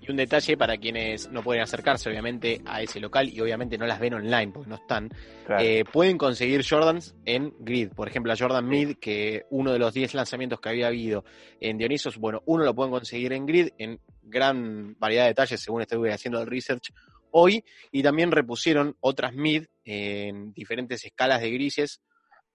Y 0.06 0.12
un 0.12 0.18
detalle 0.18 0.56
para 0.58 0.78
quienes 0.78 1.30
no 1.32 1.42
pueden 1.42 1.64
acercarse, 1.64 2.10
obviamente, 2.10 2.62
a 2.66 2.82
ese 2.82 3.00
local 3.00 3.30
y 3.30 3.40
obviamente 3.42 3.78
no 3.78 3.88
las 3.88 4.00
ven 4.00 4.14
online 4.14 4.52
porque 4.52 4.70
no 4.70 4.76
están, 4.76 5.10
eh, 5.60 5.84
pueden 5.92 6.18
conseguir 6.18 6.64
Jordans 6.68 7.16
en 7.26 7.54
Grid. 7.60 7.90
Por 7.90 8.08
ejemplo, 8.08 8.32
la 8.32 8.38
Jordan 8.38 8.68
Mid, 8.68 8.98
que 8.98 9.46
uno 9.50 9.72
de 9.72 9.80
los 9.80 9.94
10 9.94 10.14
lanzamientos 10.14 10.60
que 10.60 10.70
había 10.70 10.88
habido 10.88 11.24
en 11.60 11.78
Dionisos, 11.78 12.18
bueno, 12.18 12.44
uno 12.46 12.64
lo 12.64 12.76
pueden 12.76 12.92
conseguir 12.92 13.34
en 13.34 13.46
Grid 13.46 13.70
en 13.78 14.00
gran 14.22 14.96
variedad 15.00 15.24
de 15.24 15.30
detalles, 15.30 15.60
según 15.60 15.82
estuve 15.82 16.14
haciendo 16.14 16.40
el 16.40 16.48
research 16.48 16.94
hoy. 17.32 17.64
Y 17.92 18.04
también 18.04 18.32
repusieron 18.32 18.96
otras 19.00 19.34
Mid 19.34 19.66
en 19.84 20.54
diferentes 20.54 21.04
escalas 21.04 21.42
de 21.42 21.52
grises 21.52 22.02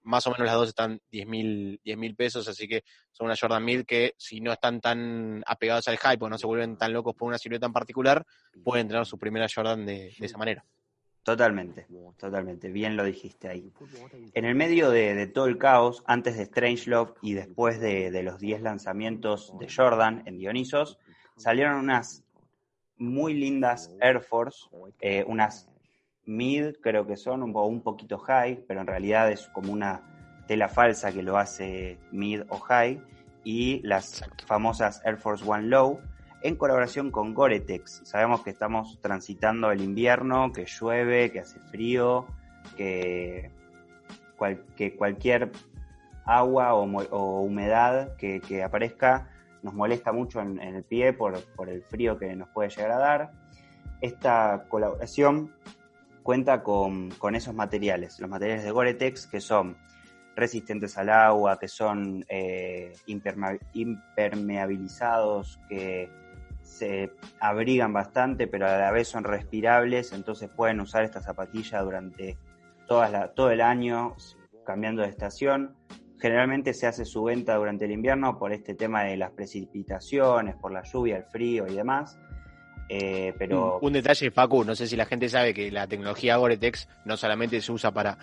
más 0.03 0.25
o 0.27 0.31
menos 0.31 0.45
las 0.45 0.55
dos 0.55 0.69
están 0.69 0.99
10 1.11 1.27
mil 1.27 2.15
pesos, 2.15 2.47
así 2.47 2.67
que 2.67 2.83
son 3.11 3.25
una 3.25 3.35
Jordan 3.39 3.63
Mid 3.63 3.85
que 3.85 4.13
si 4.17 4.41
no 4.41 4.51
están 4.51 4.81
tan 4.81 5.43
apegados 5.45 5.87
al 5.87 5.97
hype 5.97 6.25
o 6.25 6.29
no 6.29 6.37
se 6.37 6.47
vuelven 6.47 6.77
tan 6.77 6.93
locos 6.93 7.15
por 7.15 7.27
una 7.27 7.37
silueta 7.37 7.65
en 7.65 7.73
particular, 7.73 8.25
pueden 8.63 8.87
tener 8.87 9.05
su 9.05 9.17
primera 9.17 9.47
Jordan 9.53 9.85
de, 9.85 10.13
esa 10.19 10.37
manera. 10.37 10.63
Totalmente, 11.23 11.85
totalmente, 12.17 12.69
bien 12.69 12.97
lo 12.97 13.03
dijiste 13.03 13.47
ahí. 13.47 13.71
En 14.33 14.45
el 14.45 14.55
medio 14.55 14.89
de, 14.89 15.27
todo 15.27 15.45
el 15.45 15.59
caos, 15.59 16.03
antes 16.07 16.35
de 16.35 16.45
Strangelove 16.45 17.13
y 17.21 17.33
después 17.33 17.79
de, 17.79 18.23
los 18.23 18.39
10 18.39 18.61
lanzamientos 18.61 19.53
de 19.59 19.71
Jordan 19.71 20.23
en 20.25 20.39
Dionisos, 20.39 20.97
salieron 21.37 21.75
unas 21.75 22.23
muy 22.97 23.33
lindas 23.33 23.91
Air 23.99 24.21
Force, 24.21 24.67
eh, 24.99 25.23
unas 25.27 25.70
mid 26.25 26.75
creo 26.81 27.05
que 27.05 27.17
son, 27.17 27.43
un, 27.43 27.55
un 27.55 27.81
poquito 27.81 28.17
high, 28.19 28.63
pero 28.67 28.81
en 28.81 28.87
realidad 28.87 29.31
es 29.31 29.47
como 29.49 29.71
una 29.71 30.01
tela 30.47 30.69
falsa 30.69 31.11
que 31.11 31.23
lo 31.23 31.37
hace 31.37 31.97
mid 32.11 32.41
o 32.49 32.59
high, 32.59 33.01
y 33.43 33.79
las 33.81 34.23
famosas 34.45 35.01
Air 35.05 35.17
Force 35.17 35.43
One 35.47 35.67
Low, 35.67 35.99
en 36.43 36.55
colaboración 36.55 37.11
con 37.11 37.33
Gore-Tex. 37.33 38.01
Sabemos 38.03 38.41
que 38.41 38.49
estamos 38.49 38.99
transitando 39.01 39.71
el 39.71 39.81
invierno, 39.81 40.51
que 40.51 40.65
llueve, 40.65 41.31
que 41.31 41.39
hace 41.39 41.59
frío, 41.59 42.25
que, 42.75 43.51
que 44.75 44.95
cualquier 44.95 45.51
agua 46.25 46.73
o, 46.73 47.41
humedad 47.41 48.15
que, 48.15 48.63
aparezca 48.63 49.29
nos 49.63 49.73
molesta 49.75 50.11
mucho 50.11 50.41
en, 50.41 50.59
en 50.59 50.75
el 50.75 50.83
pie 50.83 51.13
por, 51.13 51.39
por 51.55 51.69
el 51.69 51.83
frío 51.83 52.17
que 52.17 52.35
nos 52.35 52.49
puede 52.49 52.69
llegar 52.69 52.91
a 52.91 52.97
dar. 52.97 53.31
Esta 54.01 54.65
colaboración 54.69 55.53
cuenta 56.23 56.63
con, 56.63 57.11
esos 57.33 57.53
materiales, 57.53 58.17
los 58.19 58.29
materiales 58.29 58.63
de 58.63 58.71
Gore-Tex 58.71 59.27
que 59.27 59.41
son 59.41 59.75
resistentes 60.35 60.97
al 60.97 61.09
agua, 61.09 61.59
que 61.59 61.67
son 61.67 62.25
eh, 62.29 62.93
impermeabilizados, 63.05 65.59
que 65.67 66.09
se 66.61 67.11
abrigan 67.39 67.93
bastante, 67.93 68.47
pero 68.47 68.67
a 68.67 68.77
la 68.77 68.91
vez 68.91 69.07
son 69.07 69.23
respirables, 69.23 70.13
entonces 70.13 70.49
pueden 70.49 70.79
usar 70.79 71.03
esta 71.03 71.21
zapatilla 71.21 71.81
durante 71.81 72.37
toda 72.87 73.33
todo 73.33 73.51
el 73.51 73.61
año, 73.61 74.15
cambiando 74.65 75.01
de 75.01 75.09
estación. 75.09 75.75
Generalmente 76.19 76.73
se 76.73 76.87
hace 76.87 77.03
su 77.03 77.23
venta 77.23 77.55
durante 77.55 77.85
el 77.85 77.91
invierno 77.91 78.37
por 78.37 78.53
este 78.53 78.75
tema 78.75 79.03
de 79.03 79.17
las 79.17 79.31
precipitaciones, 79.31 80.55
por 80.55 80.71
la 80.71 80.83
lluvia, 80.83 81.17
el 81.17 81.25
frío 81.25 81.67
y 81.67 81.73
demás. 81.73 82.19
Eh, 82.93 83.33
pero... 83.37 83.79
Un, 83.79 83.93
detalle, 83.93 84.31
Facu, 84.31 84.65
no 84.65 84.75
sé 84.75 84.85
si 84.85 84.97
la 84.97 85.05
gente 85.05 85.29
sabe 85.29 85.53
que 85.53 85.71
la 85.71 85.87
tecnología 85.87 86.35
Gore-Tex 86.35 86.89
no 87.05 87.15
solamente 87.15 87.61
se 87.61 87.71
usa 87.71 87.91
para, 87.91 88.17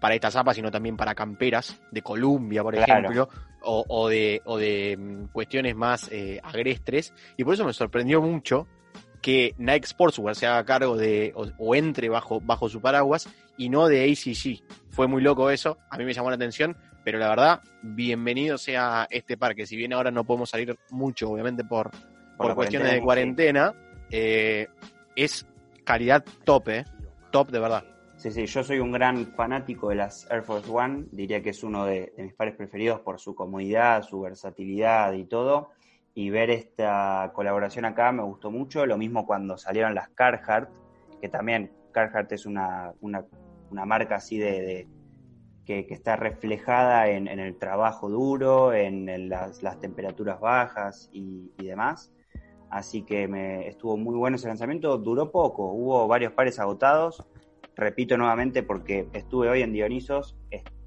para 0.00 0.14
estas 0.14 0.32
zapas, 0.32 0.56
sino 0.56 0.70
también 0.70 0.96
para 0.96 1.14
camperas 1.14 1.78
de 1.90 2.00
Columbia, 2.00 2.62
por 2.62 2.74
ejemplo, 2.74 3.28
o, 3.60 4.08
de, 4.08 4.40
o 4.46 4.56
de 4.56 4.96
mm, 4.96 5.24
cuestiones 5.26 5.76
más 5.76 6.10
eh, 6.10 6.40
agrestres. 6.42 7.12
Y 7.36 7.44
por 7.44 7.52
eso 7.52 7.66
me 7.66 7.74
sorprendió 7.74 8.22
mucho 8.22 8.66
que 9.20 9.54
Nike 9.58 9.88
Sportswear 9.88 10.34
se 10.34 10.46
haga 10.46 10.64
cargo 10.64 10.96
de, 10.96 11.34
o, 11.58 11.74
entre 11.74 12.08
bajo, 12.08 12.40
bajo 12.40 12.70
su 12.70 12.80
paraguas 12.80 13.28
y 13.58 13.68
no 13.68 13.88
de 13.88 14.04
ACG. 14.04 14.62
Fue 14.88 15.06
muy 15.06 15.20
loco 15.20 15.50
eso, 15.50 15.76
a 15.90 15.98
mí 15.98 16.06
me 16.06 16.14
llamó 16.14 16.30
la 16.30 16.36
atención, 16.36 16.78
pero 17.04 17.18
la 17.18 17.28
verdad, 17.28 17.60
bienvenido 17.82 18.56
sea 18.56 19.06
este 19.10 19.36
parque. 19.36 19.66
Si 19.66 19.76
bien 19.76 19.92
ahora 19.92 20.10
no 20.10 20.24
podemos 20.24 20.48
salir 20.48 20.78
mucho, 20.88 21.28
obviamente 21.28 21.62
por, 21.62 21.90
por, 22.38 22.54
cuestiones 22.54 22.90
de 22.90 23.02
cuarentena, 23.02 23.74
eh, 24.10 24.68
es 25.16 25.46
calidad 25.84 26.24
top, 26.44 26.68
eh. 26.68 26.84
Top 27.30 27.50
de 27.50 27.58
verdad. 27.58 27.84
Sí, 28.16 28.30
sí, 28.30 28.46
yo 28.46 28.64
soy 28.64 28.78
un 28.78 28.92
gran 28.92 29.26
fanático 29.34 29.90
de 29.90 29.96
las 29.96 30.26
Air 30.30 30.42
Force 30.42 30.70
One. 30.70 31.06
Diría 31.10 31.42
que 31.42 31.50
es 31.50 31.62
uno 31.62 31.84
de, 31.84 32.12
mis 32.16 32.32
pares 32.32 32.54
preferidos 32.54 33.00
por 33.00 33.20
su 33.20 33.34
comodidad, 33.34 34.02
su 34.02 34.20
versatilidad 34.20 35.12
y 35.12 35.24
todo. 35.24 35.72
Y 36.14 36.30
ver 36.30 36.48
esta 36.48 37.32
colaboración 37.34 37.84
acá 37.84 38.12
me 38.12 38.22
gustó 38.22 38.50
mucho. 38.50 38.86
Lo 38.86 38.96
mismo 38.96 39.26
cuando 39.26 39.58
salieron 39.58 39.94
las 39.94 40.08
Carhartt, 40.10 40.70
que 41.20 41.28
también 41.28 41.72
Carhartt 41.92 42.32
es 42.32 42.46
una, 42.46 42.94
marca 43.70 44.16
así 44.16 44.38
de, 44.38 44.88
que, 45.66 45.86
está 45.90 46.16
reflejada 46.16 47.08
en, 47.08 47.26
el 47.26 47.58
trabajo 47.58 48.08
duro, 48.08 48.72
en, 48.72 49.28
las, 49.28 49.60
temperaturas 49.80 50.40
bajas 50.40 51.10
y 51.12 51.50
demás. 51.58 52.13
Así 52.74 53.02
que 53.02 53.28
me 53.28 53.68
estuvo 53.68 53.96
muy 53.96 54.16
bueno 54.16 54.34
ese 54.34 54.48
lanzamiento. 54.48 54.98
Duró 54.98 55.30
poco, 55.30 55.70
hubo 55.70 56.08
varios 56.08 56.32
pares 56.32 56.58
agotados. 56.58 57.22
Repito 57.76 58.18
nuevamente 58.18 58.64
porque 58.64 59.08
estuve 59.12 59.48
hoy 59.48 59.62
en 59.62 59.72
Dionisos, 59.72 60.36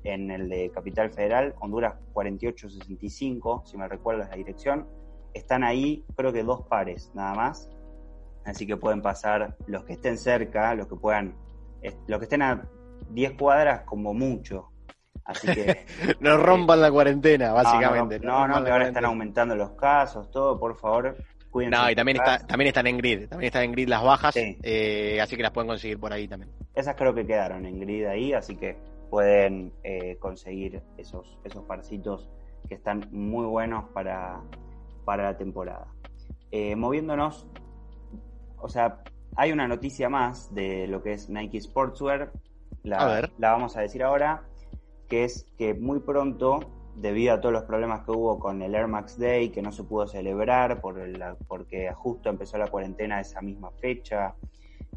en 0.04 0.30
el 0.30 0.50
de 0.50 0.70
Capital 0.70 1.12
Federal, 1.12 1.56
Honduras 1.62 1.96
4865, 2.12 3.64
si 3.66 3.78
me 3.78 3.88
recuerdas 3.88 4.30
la 4.30 4.36
dirección. 4.36 4.86
Están 5.34 5.64
ahí, 5.64 6.04
creo 6.18 6.34
que 6.34 6.44
dos 6.44 6.64
pares 6.68 7.10
nada 7.14 7.34
más. 7.36 7.70
Así 8.44 8.68
que 8.68 8.76
pueden 8.76 9.02
pasar 9.02 9.56
los 9.66 9.86
que 9.86 9.94
estén 9.94 10.18
cerca, 10.18 10.76
los 10.76 10.88
que 10.88 10.98
puedan, 10.98 11.38
los 12.08 12.20
que 12.20 12.26
estén 12.26 12.42
a 12.42 12.68
10 13.12 13.38
cuadras 13.40 13.84
como 13.84 14.14
mucho. 14.14 14.72
Así 15.24 15.48
que. 15.48 15.86
no 16.20 16.36
rompan 16.36 16.82
la 16.82 16.92
cuarentena, 16.92 17.54
básicamente. 17.54 18.20
No, 18.20 18.46
no, 18.46 18.62
que 18.62 18.72
ahora 18.72 18.88
están 18.88 19.06
aumentando 19.06 19.56
los 19.56 19.72
casos, 19.72 20.30
todo, 20.32 20.60
por 20.60 20.76
favor, 20.76 21.16
no, 21.66 21.90
y 21.90 21.96
también, 21.96 22.18
está, 22.18 22.40
también 22.46 22.68
están 22.68 22.88
en 22.88 22.98
grid, 22.98 23.28
también 23.28 23.48
están 23.48 23.64
en 23.64 23.72
grid 23.72 23.88
las 23.88 24.04
bajas, 24.04 24.36
eh, 24.38 25.20
así 25.22 25.36
que 25.36 25.44
las 25.44 25.52
pueden 25.52 25.68
conseguir 25.68 26.00
por 26.00 26.14
ahí 26.14 26.28
también. 26.28 26.52
Esas 26.76 26.96
creo 26.96 27.14
que 27.14 27.26
quedaron 27.26 27.66
en 27.66 27.80
grid 27.80 28.06
ahí, 28.06 28.34
así 28.34 28.56
que 28.56 28.78
pueden 29.10 29.74
eh, 29.84 30.18
conseguir 30.20 30.82
esos, 30.98 31.40
esos 31.44 31.64
parcitos 31.66 32.30
que 32.68 32.76
están 32.76 33.08
muy 33.12 33.46
buenos 33.46 33.86
para, 33.94 34.42
para 35.06 35.24
la 35.24 35.38
temporada. 35.38 35.88
Eh, 36.52 36.76
moviéndonos, 36.76 37.48
o 38.58 38.70
sea, 38.70 39.02
hay 39.36 39.52
una 39.52 39.68
noticia 39.68 40.10
más 40.10 40.54
de 40.54 40.88
lo 40.88 41.02
que 41.02 41.14
es 41.14 41.30
Nike 41.30 41.62
Sportswear, 41.62 42.32
la, 42.84 43.30
la 43.38 43.52
vamos 43.52 43.76
a 43.76 43.82
decir 43.82 44.04
ahora, 44.04 44.44
que 45.08 45.24
es 45.24 45.46
que 45.58 45.74
muy 45.74 46.00
pronto 46.00 46.77
debido 46.98 47.36
a 47.36 47.40
todos 47.40 47.54
los 47.54 47.64
problemas 47.64 48.04
que 48.04 48.12
hubo 48.12 48.40
con 48.40 48.62
el 48.62 48.74
Air 48.74 48.88
Max 48.88 49.20
Day, 49.20 49.50
que 49.50 49.62
no 49.62 49.72
se 49.72 49.84
pudo 49.84 50.08
celebrar 50.08 50.82
por 50.82 50.98
porque 51.48 51.94
justo 51.94 52.30
empezó 52.30 52.58
la 52.58 52.68
cuarentena 52.68 53.22
esa 53.22 53.40
misma 53.42 53.70
fecha 53.72 54.36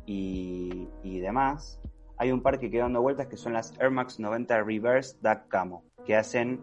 y, 0.06 1.20
demás, 1.20 1.78
hay 2.16 2.32
un 2.32 2.42
par 2.42 2.58
que 2.58 2.70
quedó 2.70 2.82
dando 2.82 3.02
vueltas 3.02 3.26
que 3.28 3.36
son 3.36 3.52
las 3.52 3.78
Air 3.78 3.90
Max 3.90 4.18
90 4.18 4.62
Reverse 4.62 5.16
Duck 5.20 5.46
Camo, 5.48 5.84
que 6.04 6.16
hacen 6.16 6.60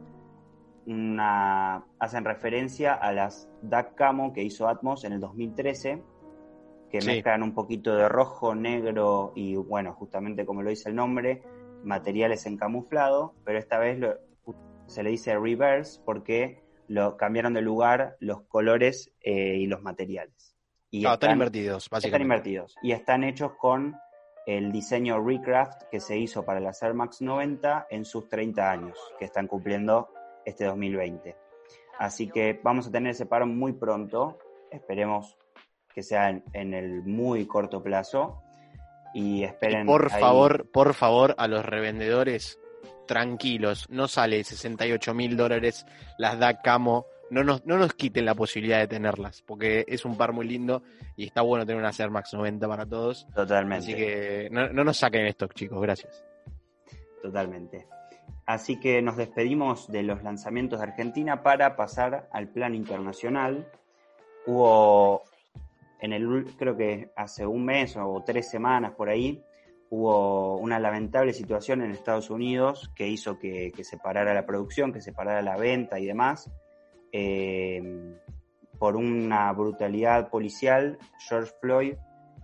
una 0.87 1.85
hacen 1.99 2.25
referencia 2.25 2.93
a 2.93 3.11
las 3.13 3.49
Duck 3.61 3.93
Camo 3.95 4.33
que 4.33 4.43
hizo 4.43 4.67
Atmos 4.67 5.03
en 5.03 5.13
el 5.13 5.19
2013, 5.19 6.01
que 6.89 7.01
mezclan 7.05 7.43
un 7.43 7.53
poquito 7.53 7.95
de 7.95 8.09
rojo, 8.09 8.55
negro 8.55 9.33
y 9.35 9.55
bueno, 9.55 9.93
justamente 9.93 10.45
como 10.45 10.63
lo 10.63 10.71
dice 10.71 10.89
el 10.89 10.95
nombre, 10.95 11.43
materiales 11.83 12.45
en 12.47 12.57
camuflado, 12.57 13.35
pero 13.45 13.59
esta 13.59 13.77
vez 13.77 13.99
lo, 13.99 14.26
se 14.87 15.03
le 15.03 15.11
dice 15.11 15.37
reverse 15.37 16.01
porque 16.03 16.63
lo 16.87 17.17
cambiaron 17.17 17.53
de 17.53 17.61
lugar 17.61 18.17
los 18.19 18.41
colores 18.43 19.11
eh, 19.21 19.57
y 19.57 19.67
los 19.67 19.81
materiales. 19.81 20.55
Y 20.89 21.05
están, 21.05 21.31
invertidos, 21.31 21.89
básicamente. 21.89 22.07
Están 22.07 22.21
invertidos. 22.21 22.75
Y 22.81 22.91
están 22.93 23.23
hechos 23.25 23.51
con 23.59 23.95
el 24.45 24.71
diseño 24.71 25.21
Recraft 25.21 25.83
que 25.91 25.99
se 25.99 26.17
hizo 26.17 26.45
para 26.45 26.61
las 26.61 26.81
Air 26.81 26.93
Max 26.93 27.21
90 27.21 27.87
en 27.89 28.05
sus 28.05 28.29
30 28.29 28.71
años, 28.71 28.97
que 29.19 29.25
están 29.25 29.47
cumpliendo 29.47 30.09
este 30.45 30.63
2020. 30.65 31.35
Así 31.99 32.29
que 32.29 32.59
vamos 32.63 32.87
a 32.87 32.91
tener 32.91 33.11
ese 33.11 33.25
paro 33.25 33.45
muy 33.45 33.73
pronto. 33.73 34.37
Esperemos 34.71 35.37
que 35.93 36.03
sea 36.03 36.29
en, 36.29 36.43
en 36.53 36.73
el 36.73 37.03
muy 37.03 37.45
corto 37.45 37.83
plazo. 37.83 38.41
Y 39.13 39.43
esperen. 39.43 39.83
Y 39.83 39.85
por 39.87 40.09
ahí- 40.13 40.21
favor, 40.21 40.69
por 40.71 40.93
favor, 40.93 41.35
a 41.37 41.47
los 41.49 41.65
revendedores, 41.65 42.59
tranquilos, 43.07 43.87
no 43.89 44.07
sale 44.07 44.43
68 44.43 45.13
mil 45.13 45.35
dólares, 45.35 45.85
las 46.17 46.37
da 46.37 46.61
Camo, 46.61 47.07
no 47.29 47.43
nos, 47.43 47.65
no 47.65 47.77
nos 47.77 47.93
quiten 47.93 48.25
la 48.25 48.35
posibilidad 48.35 48.79
de 48.79 48.87
tenerlas, 48.87 49.41
porque 49.41 49.85
es 49.87 50.05
un 50.05 50.17
par 50.17 50.33
muy 50.33 50.47
lindo 50.47 50.83
y 51.15 51.25
está 51.25 51.41
bueno 51.41 51.65
tener 51.65 51.81
una 51.81 51.91
Air 51.97 52.11
Max 52.11 52.33
90 52.33 52.67
para 52.67 52.85
todos. 52.85 53.27
Totalmente. 53.33 53.85
Así 53.85 53.95
que 53.95 54.49
no, 54.51 54.69
no 54.69 54.83
nos 54.83 54.97
saquen 54.97 55.25
esto, 55.25 55.47
chicos, 55.47 55.81
gracias. 55.81 56.23
Totalmente. 57.21 57.87
Así 58.45 58.79
que 58.79 59.01
nos 59.01 59.17
despedimos 59.17 59.91
de 59.91 60.03
los 60.03 60.23
lanzamientos 60.23 60.79
de 60.79 60.85
Argentina 60.85 61.43
para 61.43 61.75
pasar 61.75 62.29
al 62.31 62.47
plano 62.47 62.75
internacional. 62.75 63.67
Hubo, 64.45 65.23
en 65.99 66.13
el, 66.13 66.45
creo 66.57 66.77
que 66.77 67.11
hace 67.17 67.45
un 67.45 67.65
mes 67.65 67.97
o 67.97 68.23
tres 68.25 68.49
semanas 68.49 68.93
por 68.93 69.09
ahí, 69.09 69.43
hubo 69.89 70.57
una 70.57 70.79
lamentable 70.79 71.33
situación 71.33 71.81
en 71.81 71.91
Estados 71.91 72.29
Unidos 72.29 72.91
que 72.95 73.07
hizo 73.07 73.39
que, 73.39 73.71
que 73.75 73.83
se 73.83 73.97
parara 73.97 74.33
la 74.33 74.45
producción, 74.45 74.91
que 74.91 75.01
se 75.01 75.13
parara 75.13 75.41
la 75.41 75.55
venta 75.57 75.99
y 75.99 76.05
demás. 76.05 76.49
Eh, 77.11 77.81
por 78.77 78.95
una 78.95 79.51
brutalidad 79.53 80.29
policial, 80.29 80.99
George 81.27 81.51
Floyd 81.61 81.95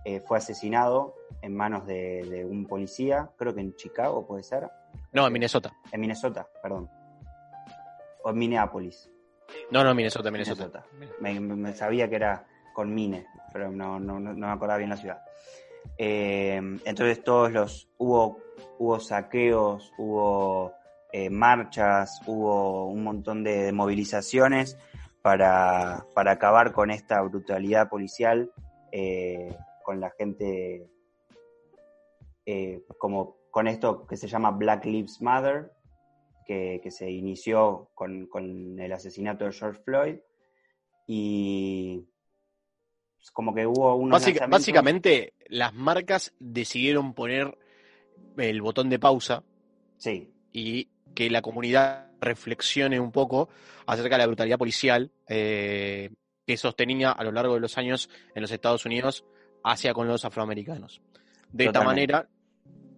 eh, 0.04 0.20
fue 0.20 0.38
asesinado 0.38 1.14
en 1.42 1.54
manos 1.54 1.86
de, 1.86 2.24
de 2.28 2.44
un 2.44 2.66
policía, 2.66 3.30
creo 3.36 3.54
que 3.54 3.60
en 3.60 3.76
Chicago 3.76 4.26
puede 4.26 4.42
ser, 4.42 4.68
No, 5.12 5.26
en 5.26 5.32
Minnesota. 5.32 5.72
en 5.92 6.00
Minnesota, 6.00 6.48
perdón, 6.62 6.90
o 8.22 8.30
en 8.30 8.36
Minneapolis, 8.38 9.08
No, 9.70 9.84
no, 9.84 9.94
Minnesota, 9.94 10.30
Minnesota. 10.30 10.84
Minnesota. 10.98 11.20
Me, 11.20 11.38
me- 11.38 11.74
sabía 11.74 12.08
que 12.08 12.16
era 12.16 12.46
con 12.72 12.92
Mine, 12.92 13.26
pero 13.52 13.70
no, 13.70 14.00
no, 14.00 14.18
no 14.18 14.34
me 14.34 14.52
acordaba 14.52 14.78
bien 14.78 14.90
la 14.90 14.96
ciudad. 14.96 15.22
Eh, 15.98 16.60
entonces 16.84 17.22
todos 17.22 17.52
los, 17.52 17.88
hubo, 17.98 18.38
hubo 18.78 19.00
saqueos, 19.00 19.92
hubo 19.98 20.72
eh, 21.12 21.30
marchas, 21.30 22.20
hubo 22.26 22.86
un 22.88 23.04
montón 23.04 23.44
de, 23.44 23.72
movilizaciones 23.72 24.76
para, 25.22 26.06
para 26.14 26.32
acabar 26.32 26.72
con 26.72 26.90
esta 26.90 27.20
brutalidad 27.22 27.88
policial, 27.88 28.52
eh, 28.92 29.56
con 29.84 30.00
la 30.00 30.10
gente, 30.10 30.88
como 32.98 33.36
con 33.50 33.68
esto 33.68 34.06
que 34.06 34.16
se 34.16 34.28
llama 34.28 34.50
Black 34.50 34.84
Lives 34.84 35.20
Matter, 35.22 35.72
que, 36.46 36.80
que 36.82 36.90
se 36.90 37.10
inició 37.10 37.90
con, 37.94 38.26
con 38.26 38.78
el 38.78 38.92
asesinato 38.92 39.44
de 39.44 39.52
George 39.52 39.80
Floyd, 39.82 40.16
y 41.06 42.06
como 43.30 43.54
que 43.54 43.66
hubo 43.66 43.94
unos 43.96 44.20
Básica- 44.20 44.46
básicamente, 44.46 45.34
las 45.48 45.72
marcas 45.74 46.32
decidieron 46.38 47.14
poner 47.14 47.56
el 48.36 48.60
botón 48.62 48.88
de 48.90 48.98
pausa 48.98 49.42
Sí, 49.96 50.32
y 50.52 50.88
que 51.14 51.30
la 51.30 51.40
comunidad 51.42 52.10
reflexione 52.20 52.98
un 53.00 53.12
poco 53.12 53.48
acerca 53.86 54.16
de 54.16 54.18
la 54.18 54.26
brutalidad 54.26 54.58
policial 54.58 55.12
eh, 55.28 56.10
que 56.46 56.56
sostenía 56.56 57.10
a 57.12 57.24
lo 57.24 57.32
largo 57.32 57.54
de 57.54 57.60
los 57.60 57.78
años 57.78 58.10
en 58.34 58.42
los 58.42 58.50
Estados 58.50 58.84
Unidos 58.84 59.24
hacia 59.62 59.94
con 59.94 60.08
los 60.08 60.24
afroamericanos. 60.24 61.00
De 61.52 61.66
esta 61.66 61.82
manera, 61.82 62.28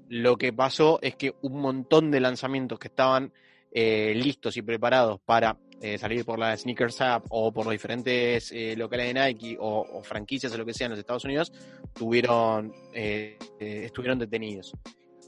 lo 0.08 0.36
que 0.36 0.52
pasó 0.52 0.98
es 1.02 1.14
que 1.16 1.34
un 1.42 1.60
montón 1.60 2.10
de 2.10 2.20
lanzamientos 2.20 2.78
que 2.78 2.88
estaban 2.88 3.32
eh, 3.70 4.14
listos 4.16 4.56
y 4.56 4.62
preparados 4.62 5.20
para 5.24 5.58
eh, 5.82 5.98
salir 5.98 6.24
por 6.24 6.38
la 6.38 6.56
Sneakers 6.56 7.02
App 7.02 7.26
o 7.28 7.52
por 7.52 7.66
los 7.66 7.72
diferentes 7.72 8.50
eh, 8.50 8.74
locales 8.76 9.12
de 9.12 9.20
Nike 9.20 9.58
o, 9.60 9.80
o 9.80 10.02
franquicias 10.02 10.50
o 10.54 10.56
lo 10.56 10.64
que 10.64 10.72
sea 10.72 10.86
en 10.86 10.92
los 10.92 10.98
Estados 10.98 11.24
Unidos, 11.26 11.52
tuvieron, 11.92 12.72
eh, 12.94 13.36
estuvieron 13.58 14.18
detenidos. 14.18 14.72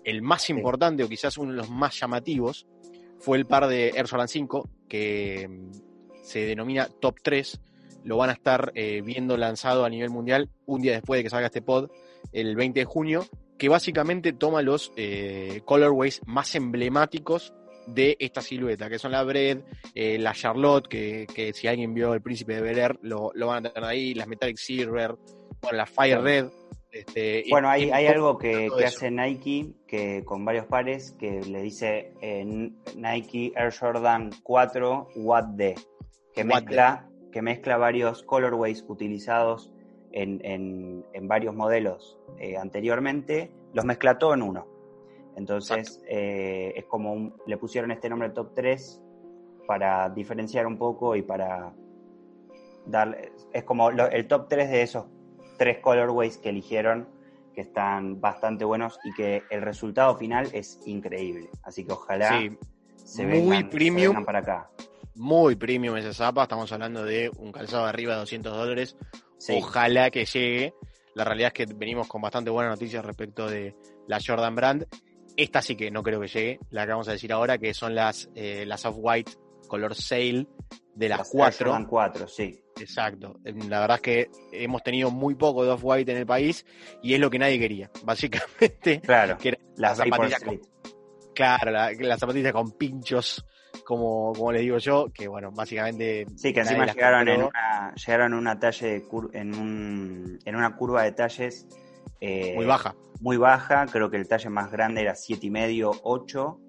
El 0.05 0.23
más 0.23 0.49
importante, 0.49 1.05
o 1.05 1.09
quizás 1.09 1.37
uno 1.37 1.51
de 1.51 1.59
los 1.59 1.69
más 1.69 2.01
llamativos, 2.01 2.67
fue 3.19 3.37
el 3.37 3.45
par 3.45 3.67
de 3.67 3.89
Air 3.91 4.09
Jordan 4.09 4.29
5, 4.29 4.71
que 4.89 5.47
mm, 5.47 5.71
se 6.23 6.47
denomina 6.47 6.89
Top 6.99 7.17
3. 7.23 7.61
Lo 8.05 8.17
van 8.17 8.31
a 8.31 8.33
estar 8.33 8.73
viendo 8.73 9.37
lanzado 9.37 9.85
a 9.85 9.91
nivel 9.91 10.09
mundial 10.09 10.49
un 10.65 10.81
día 10.81 10.93
después 10.93 11.19
de 11.19 11.25
que 11.25 11.31
salga 11.31 11.49
este 11.49 11.61
pod, 11.61 11.91
el 12.33 12.57
20 12.57 12.81
de 12.81 12.87
junio, 12.87 13.27
que 13.59 13.69
básicamente 13.69 14.33
toma 14.33 14.63
los 14.63 14.93
colorways 15.67 16.23
más 16.25 16.55
emblemáticos 16.55 17.53
de 17.95 18.17
esta 18.21 18.41
silueta, 18.41 18.89
que 18.89 18.99
son 18.99 19.13
la 19.13 19.23
Bread, 19.25 19.59
eh, 19.95 20.19
la 20.19 20.33
Charlotte, 20.33 20.87
que, 20.89 21.27
que 21.35 21.53
si 21.53 21.67
alguien 21.69 21.95
vio 21.95 22.15
El 22.15 22.23
Príncipe 22.23 22.55
de 22.55 22.61
Bel 22.63 22.79
Air, 22.79 22.99
lo, 23.03 23.31
lo 23.35 23.47
van 23.49 23.65
a 23.67 23.71
tener 23.73 23.89
ahí, 23.89 24.15
las 24.15 24.27
Metallic 24.29 24.57
Silver, 24.57 25.15
bueno, 25.63 25.77
la 25.77 25.87
Fire 25.87 26.21
Red. 26.21 26.47
Este, 26.91 27.45
Bueno, 27.51 27.69
hay, 27.69 27.91
hay 27.91 28.07
algo 28.07 28.39
que, 28.39 28.69
que 28.79 28.85
hace 28.87 29.11
Nike 29.11 29.75
que 29.87 30.25
con 30.25 30.45
varios 30.45 30.65
pares 30.67 31.15
que 31.19 31.43
le 31.43 31.61
dice 31.63 32.15
eh, 32.23 32.45
Nike 32.97 33.53
Air 33.55 33.73
Jordan 33.79 34.31
4 34.43 35.09
What 35.17 35.45
the 35.59 35.75
que 36.33 36.41
What 36.41 36.47
mezcla 36.47 37.09
que 37.31 37.43
mezcla 37.43 37.77
varios 37.77 38.23
colorways 38.23 38.83
utilizados 38.89 39.71
en, 40.13 40.41
en- 40.47 41.05
en 41.13 41.29
varios 41.29 41.55
modelos 41.55 42.19
eh, 42.39 42.57
anteriormente 42.57 43.53
los 43.75 43.85
mezcla 43.85 44.17
todo 44.17 44.33
en 44.33 44.41
uno 44.43 44.67
entonces 45.39 46.03
eh, 46.09 46.73
es 46.77 46.85
como 46.87 47.13
un- 47.13 47.35
le 47.47 47.57
pusieron 47.57 47.91
este 47.91 48.09
nombre 48.11 48.31
top 48.31 48.53
3 48.55 49.01
para 49.67 50.09
diferenciar 50.11 50.67
un 50.67 50.77
poco 50.79 51.15
y 51.17 51.23
para 51.23 51.73
darle 52.87 53.33
es 53.53 53.65
como 53.65 53.91
lo- 53.91 54.11
el 54.11 54.27
top 54.27 54.49
3 54.49 54.71
de 54.71 54.83
esos 54.83 55.07
tres 55.57 55.79
colorways 55.79 56.39
que 56.39 56.49
eligieron 56.51 57.09
que 57.55 57.63
están 57.63 58.21
bastante 58.21 58.65
buenos 58.65 59.01
y 59.05 59.13
que 59.15 59.43
el 59.51 59.63
resultado 59.63 60.17
final 60.17 60.49
es 60.53 60.79
increíble. 60.87 61.51
Así 61.65 61.85
que 61.85 61.93
ojalá 61.93 62.29
Sí, 62.39 62.57
se, 62.95 63.27
muy 63.27 63.33
vengan, 63.33 63.65
se 63.65 63.71
premium. 63.71 64.07
vengan 64.11 64.25
para 64.25 64.39
acá. 64.41 64.71
muy 65.17 65.57
premium 65.57 65.97
esa 65.97 66.13
zapa, 66.15 66.45
estamos 66.45 66.71
hablando 66.71 67.05
de 67.05 67.29
un 67.39 67.51
calzado 67.51 67.83
de 67.85 67.89
arriba 67.89 68.13
de 68.15 68.21
200 68.21 68.53
dólares, 68.57 68.97
Sí, 69.39 69.55
ojalá 69.57 70.11
que 70.11 70.25
llegue. 70.25 70.75
La 71.15 71.25
realidad 71.25 71.53
es 71.57 71.67
que 71.67 71.75
venimos 71.75 72.07
con 72.07 72.23
bastante 72.23 72.51
buenas 72.51 72.71
noticias 72.73 73.05
respecto 73.05 73.49
de 73.49 73.75
la 74.07 74.19
Jordan 74.25 74.55
Brand. 74.55 74.87
Esta 75.39 75.63
sí 75.63 75.77
que 75.77 75.91
no 75.91 76.03
creo 76.03 76.21
que 76.21 76.27
llegue, 76.27 76.59
la 76.71 76.85
que 76.85 76.91
vamos 76.91 77.09
a 77.09 77.13
decir 77.13 77.33
ahora, 77.33 77.59
que 77.59 77.73
son 77.73 77.95
las, 77.95 78.29
eh, 78.35 78.65
las 78.67 78.85
Off-White 78.85 79.33
color 79.69 79.95
Sail 79.95 80.49
de 80.95 81.09
las 81.09 81.29
4. 81.31 81.67
Jordan 81.71 81.87
4, 81.87 82.27
sí. 82.27 82.61
Exacto. 82.81 83.39
La 83.45 83.81
verdad 83.81 83.97
es 83.97 84.03
que 84.03 84.31
hemos 84.53 84.83
tenido 84.83 85.11
muy 85.13 85.37
poco 85.37 85.65
de 85.65 85.71
Off-White 85.71 86.11
en 86.11 86.19
el 86.19 86.27
país 86.27 86.67
y 87.03 87.15
es 87.15 87.21
lo 87.21 87.31
que 87.31 87.39
nadie 87.39 87.59
quería. 87.59 87.89
Básicamente, 88.05 89.01
Claro, 89.01 89.39
que 89.39 89.57
las 89.77 89.99
zapatillas 89.99 90.43
con, 90.43 90.61
claro, 91.35 91.71
la- 91.71 91.93
las 91.93 92.19
zapatillas 92.19 92.53
con 92.53 92.73
pinchos, 92.73 93.45
como, 93.85 94.33
como 94.33 94.51
les 94.51 94.63
digo 94.63 94.79
yo, 94.79 95.07
que 95.15 95.29
bueno, 95.29 95.53
básicamente. 95.53 96.27
Sí, 96.37 96.53
que 96.53 96.61
encima 96.61 96.85
llegaron 96.87 97.29
en, 97.29 97.43
una, 97.45 97.95
llegaron 97.95 98.33
en 98.33 98.39
una 98.39 98.59
talle 98.59 98.87
de 98.89 99.05
cur- 99.07 99.31
en, 99.35 99.55
un, 99.55 100.39
en 100.45 100.57
una 100.57 100.75
curva 100.77 101.05
de 101.05 101.13
talles 101.13 101.67
eh, 102.21 102.55
muy 102.57 102.67
baja. 102.67 102.95
muy 103.21 103.37
baja. 103.37 103.87
Creo 103.87 104.11
que 104.11 104.17
el 104.17 104.29
talle 104.29 104.51
más 104.51 104.71
grande 104.71 105.03
era 105.03 105.15
7,5, 105.15 106.01
8. 106.03 106.61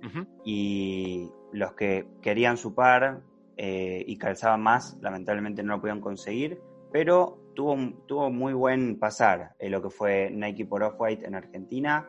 Ujú. 0.00 0.26
y 0.44 1.28
los 1.52 1.72
que 1.72 2.06
querían 2.22 2.56
su 2.56 2.74
par 2.74 3.20
eh, 3.56 4.04
y 4.06 4.16
calzaban 4.16 4.62
más, 4.62 4.96
lamentablemente 5.00 5.62
no 5.62 5.74
lo 5.74 5.80
pudieron 5.80 6.00
conseguir, 6.00 6.60
pero 6.92 7.40
tuvo, 7.54 7.76
tuvo 8.06 8.30
muy 8.30 8.52
buen 8.52 8.98
pasar 8.98 9.54
eh, 9.58 9.68
lo 9.68 9.82
que 9.82 9.90
fue 9.90 10.30
Nike 10.30 10.64
por 10.64 10.82
Off-White 10.82 11.26
en 11.26 11.34
Argentina. 11.34 12.08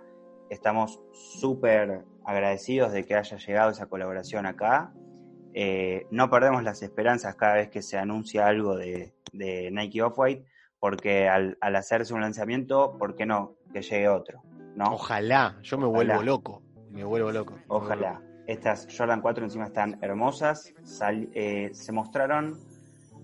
Estamos 0.50 1.02
súper 1.12 2.06
agradecidos 2.26 2.92
de 2.92 3.06
que 3.06 3.16
haya 3.16 3.38
llegado 3.38 3.72
esa 3.72 3.88
colaboración 3.88 4.46
acá. 4.46 4.94
Eh, 5.54 6.06
no 6.12 6.30
perdemos 6.30 6.64
las 6.64 6.84
esperanzas 6.84 7.36
cada 7.36 7.56
vez 7.56 7.70
que 7.70 7.82
se 7.82 7.98
anuncia 7.98 8.46
algo 8.46 8.76
de, 8.78 9.16
de 9.34 9.72
Nike 9.72 10.04
Off-White, 10.04 10.46
porque 10.80 11.28
al, 11.28 11.58
al 11.62 11.76
hacerse 11.76 12.14
un 12.14 12.22
lanzamiento, 12.22 12.96
¿por 12.98 13.16
qué 13.16 13.26
no? 13.26 13.56
Que 13.74 13.82
llegue 13.82 14.08
otro, 14.08 14.42
¿no? 14.76 14.86
Ojalá, 14.94 15.58
yo 15.62 15.78
me 15.78 15.86
Ojalá. 15.86 16.16
vuelvo 16.16 16.24
loco. 16.24 16.62
Me 16.92 17.04
vuelvo 17.04 17.32
loco. 17.32 17.54
me 17.54 17.60
vuelvo 17.68 17.86
Ojalá. 17.86 18.14
loco. 18.14 18.24
Estas 18.48 18.88
Jordan 18.98 19.22
4 19.22 19.44
encima 19.44 19.66
están 19.66 20.00
hermosas. 20.02 20.74
Sal- 20.84 21.30
eh, 21.34 21.70
se 21.74 21.92
mostraron 21.92 22.58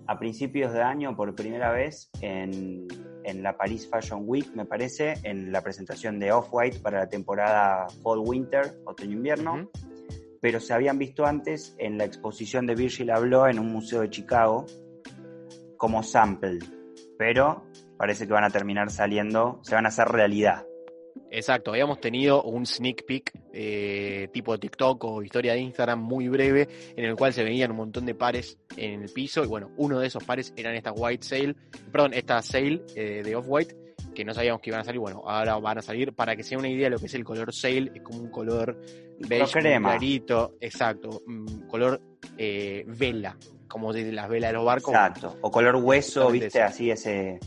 a 0.07 0.19
principios 0.19 0.71
de 0.71 0.83
año 0.83 1.15
por 1.15 1.33
primera 1.33 1.71
vez 1.71 2.11
en, 2.21 2.85
en 3.23 3.41
la 3.41 3.57
Paris 3.57 3.89
Fashion 3.89 4.21
Week, 4.27 4.53
me 4.53 4.65
parece, 4.65 5.15
en 5.23 5.51
la 5.51 5.61
presentación 5.61 6.19
de 6.19 6.31
Off-White 6.31 6.79
para 6.79 6.99
la 6.99 7.09
temporada 7.09 7.87
Fall-Winter, 8.03 8.81
otoño-invierno. 8.85 9.71
Pero 10.41 10.59
se 10.59 10.75
habían 10.75 10.99
visto 10.99 11.25
antes 11.25 11.73
en 11.79 11.97
la 11.97 12.03
exposición 12.05 12.67
de 12.67 12.75
Virgil 12.75 13.09
Abloh 13.09 13.47
en 13.47 13.57
un 13.57 13.71
museo 13.71 14.01
de 14.01 14.11
Chicago 14.11 14.67
como 15.77 16.03
sample. 16.03 16.59
Pero 17.17 17.65
parece 17.97 18.27
que 18.27 18.33
van 18.33 18.43
a 18.43 18.49
terminar 18.49 18.91
saliendo, 18.91 19.59
se 19.63 19.75
van 19.75 19.85
a 19.85 19.89
hacer 19.89 20.07
realidad. 20.07 20.65
Exacto, 21.31 21.71
habíamos 21.71 21.99
tenido 21.99 22.43
un 22.43 22.65
sneak 22.65 23.05
peek 23.05 23.31
eh, 23.53 24.27
tipo 24.31 24.57
TikTok 24.57 25.03
o 25.05 25.23
historia 25.23 25.53
de 25.53 25.59
Instagram 25.59 25.99
muy 25.99 26.27
breve 26.27 26.67
en 26.95 27.05
el 27.05 27.15
cual 27.15 27.33
se 27.33 27.43
venían 27.43 27.71
un 27.71 27.77
montón 27.77 28.05
de 28.05 28.15
pares 28.15 28.57
en 28.77 29.01
el 29.01 29.09
piso 29.09 29.43
y 29.43 29.47
bueno, 29.47 29.71
uno 29.77 29.99
de 29.99 30.07
esos 30.07 30.23
pares 30.23 30.53
eran 30.55 30.75
estas 30.75 30.93
white 30.95 31.25
sail, 31.25 31.55
perdón, 31.91 32.13
esta 32.13 32.41
sail 32.41 32.83
eh, 32.95 33.21
de 33.23 33.35
off-white 33.35 33.84
que 34.15 34.25
no 34.25 34.33
sabíamos 34.33 34.61
que 34.61 34.71
iban 34.71 34.81
a 34.81 34.83
salir, 34.83 34.99
bueno, 34.99 35.21
ahora 35.25 35.57
van 35.57 35.77
a 35.77 35.81
salir 35.83 36.13
para 36.13 36.35
que 36.35 36.41
sea 36.43 36.57
una 36.57 36.69
idea 36.69 36.85
de 36.85 36.91
lo 36.91 36.99
que 36.99 37.05
es 37.05 37.13
el 37.13 37.23
color 37.23 37.53
sail, 37.53 37.91
es 37.93 38.01
como 38.01 38.19
un 38.19 38.31
color 38.31 38.81
beige 39.19 39.59
crema. 39.59 39.91
clarito, 39.91 40.55
exacto, 40.59 41.21
color 41.67 42.01
eh, 42.37 42.83
vela, 42.87 43.37
como 43.67 43.93
de 43.93 44.11
las 44.11 44.27
velas 44.27 44.49
de 44.49 44.53
los 44.55 44.65
barcos. 44.65 44.93
Exacto, 44.93 45.37
o 45.41 45.51
color 45.51 45.75
hueso, 45.75 46.31
viste, 46.31 46.47
eso. 46.47 46.63
así 46.63 46.89
ese, 46.89 47.39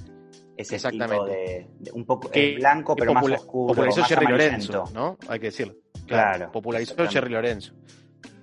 ese 0.56 0.76
Exactamente. 0.76 1.30
de, 1.30 1.66
de 1.80 1.92
un 1.92 2.04
poco 2.04 2.30
Que 2.30 2.52
eh, 2.52 2.56
blanco, 2.56 2.94
pero 2.94 3.14
más 3.14 3.24
oscuro, 3.24 3.68
Popularizó 3.68 4.00
más 4.02 4.08
Jerry 4.08 4.26
amarillento. 4.26 4.72
Lorenzo, 4.72 4.94
¿no? 4.94 5.18
Hay 5.28 5.40
que 5.40 5.46
decirlo. 5.46 5.74
Claro, 6.06 6.52
Popularizó. 6.52 6.94
Jerry 7.08 7.30
Lorenzo. 7.30 7.74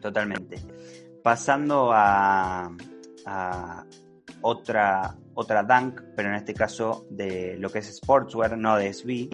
Totalmente. 0.02 0.58
Pasando 1.24 1.90
a, 1.92 2.70
a 3.26 3.86
otra, 4.42 5.16
otra 5.36 5.64
Dunk, 5.64 6.02
pero 6.16 6.30
en 6.30 6.36
este 6.36 6.54
caso 6.54 7.06
de 7.10 7.58
lo 7.60 7.70
que 7.70 7.80
es 7.80 7.96
Sportswear, 7.96 8.58
no 8.58 8.78
de 8.78 8.92
SB. 8.92 9.30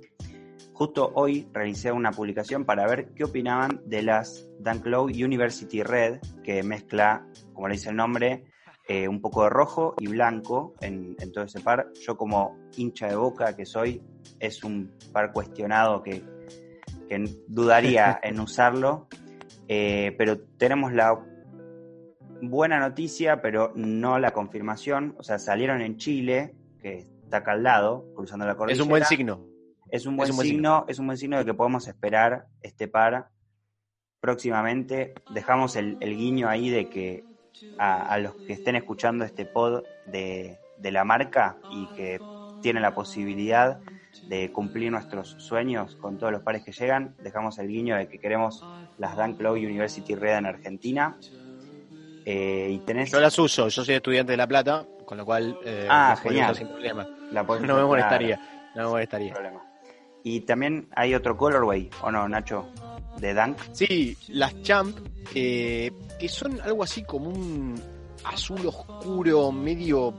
Justo 0.74 1.12
hoy 1.16 1.48
realicé 1.54 1.92
una 1.92 2.12
publicación 2.12 2.66
para 2.66 2.88
ver 2.88 3.14
qué 3.14 3.24
opinaban 3.24 3.82
de 3.86 4.02
las 4.02 4.48
Dunk 4.60 4.86
Low 4.88 5.06
University 5.06 5.84
Red, 5.84 6.20
que 6.44 6.64
mezcla, 6.64 7.26
como 7.54 7.68
le 7.68 7.76
dice 7.76 7.90
el 7.90 7.96
nombre, 7.96 8.46
eh, 8.88 9.08
un 9.08 9.22
poco 9.22 9.44
de 9.44 9.50
rojo 9.50 9.94
y 10.00 10.08
blanco 10.08 10.74
en, 10.82 11.16
en 11.20 11.32
todo 11.32 11.44
ese 11.44 11.62
par. 11.62 11.92
Yo 12.02 12.18
como 12.18 12.58
hincha 12.76 13.08
de 13.08 13.16
boca 13.16 13.56
que 13.56 13.66
soy, 13.66 14.02
es 14.40 14.64
un 14.64 14.92
par 15.14 15.32
cuestionado 15.32 16.02
que, 16.02 16.24
que 17.08 17.24
dudaría 17.48 18.20
en 18.24 18.40
usarlo. 18.40 19.08
Eh, 19.68 20.16
pero 20.18 20.40
tenemos 20.58 20.92
la 20.94 21.18
buena 22.42 22.80
noticia, 22.80 23.42
pero 23.42 23.72
no 23.76 24.20
la 24.20 24.32
confirmación. 24.32 25.16
O 25.18 25.24
sea, 25.24 25.40
salieron 25.40 25.82
en 25.82 25.98
Chile, 25.98 26.56
que 26.82 27.00
está 27.24 27.38
acá 27.38 27.54
al 27.54 27.64
lado, 27.64 28.06
cruzando 28.16 28.46
la 28.46 28.52
Es 28.54 28.58
cordillera. 28.58 28.84
un 28.84 28.90
buen 28.90 29.06
signo. 29.06 29.46
Es 29.90 30.06
un 30.06 30.16
buen, 30.16 30.28
es 30.28 30.32
un 30.32 30.38
buen 30.38 30.48
signo, 30.48 30.86
es 30.88 31.00
un 31.00 31.06
buen 31.08 31.18
signo 31.18 31.38
de 31.38 31.46
que 31.46 31.54
podemos 31.54 31.88
esperar 31.88 32.48
este 32.62 32.88
par 32.88 33.30
próximamente. 34.20 35.14
Dejamos 35.34 35.76
el, 35.76 35.98
el 36.00 36.16
guiño 36.16 36.48
ahí 36.48 36.70
de 36.70 36.90
que 36.90 37.26
a, 37.78 38.02
a 38.14 38.18
los 38.20 38.36
que 38.36 38.54
estén 38.54 38.76
escuchando 38.76 39.26
este 39.26 39.46
pod 39.46 39.84
de, 40.08 40.58
de 40.78 40.92
la 40.92 41.04
marca 41.04 41.58
y 41.72 41.88
que 41.96 42.20
tienen 42.62 42.82
la 42.84 42.94
posibilidad 42.94 43.80
de 44.28 44.52
cumplir 44.52 44.92
nuestros 44.92 45.30
sueños 45.40 45.96
con 45.96 46.18
todos 46.18 46.32
los 46.32 46.42
pares 46.44 46.64
que 46.64 46.72
llegan, 46.72 47.16
dejamos 47.24 47.58
el 47.60 47.68
guiño 47.68 47.96
de 47.96 48.08
que 48.08 48.20
queremos 48.20 48.64
las 48.98 49.16
Dunk 49.18 49.40
Low 49.42 49.54
University 49.56 50.16
Red 50.16 50.38
en 50.38 50.46
Argentina. 50.46 51.18
Eh, 52.26 52.70
y 52.72 52.78
tenés 52.80 53.12
Yo 53.12 53.20
las 53.20 53.38
uso, 53.40 53.68
yo 53.68 53.84
soy 53.84 53.96
estudiante 53.96 54.32
de 54.34 54.38
La 54.38 54.48
Plata, 54.48 54.86
con 55.06 55.18
lo 55.18 55.26
cual 55.26 55.58
eh, 55.66 55.88
Ah, 55.90 56.16
genial. 56.22 56.56
sin 56.56 56.68
problema. 56.68 57.08
la 57.32 57.44
No 57.62 57.76
me 57.76 57.84
molestaría, 57.84 58.40
no 58.76 58.84
me 58.84 58.90
molestaría. 58.90 59.34
problema. 59.34 59.62
Y 60.24 60.42
también 60.42 60.88
hay 60.96 61.16
otro 61.16 61.36
colorway, 61.36 61.90
¿o 62.04 62.12
no, 62.12 62.28
Nacho? 62.30 62.68
De 63.18 63.34
Dunk. 63.34 63.58
Sí, 63.74 64.16
las 64.30 64.62
Champ, 64.62 64.96
eh, 65.34 65.92
que 66.20 66.30
son 66.30 66.62
algo 66.62 66.84
así 66.84 67.04
como 67.04 67.30
un 67.30 67.82
azul 68.24 68.66
oscuro, 68.68 69.52
medio 69.52 70.14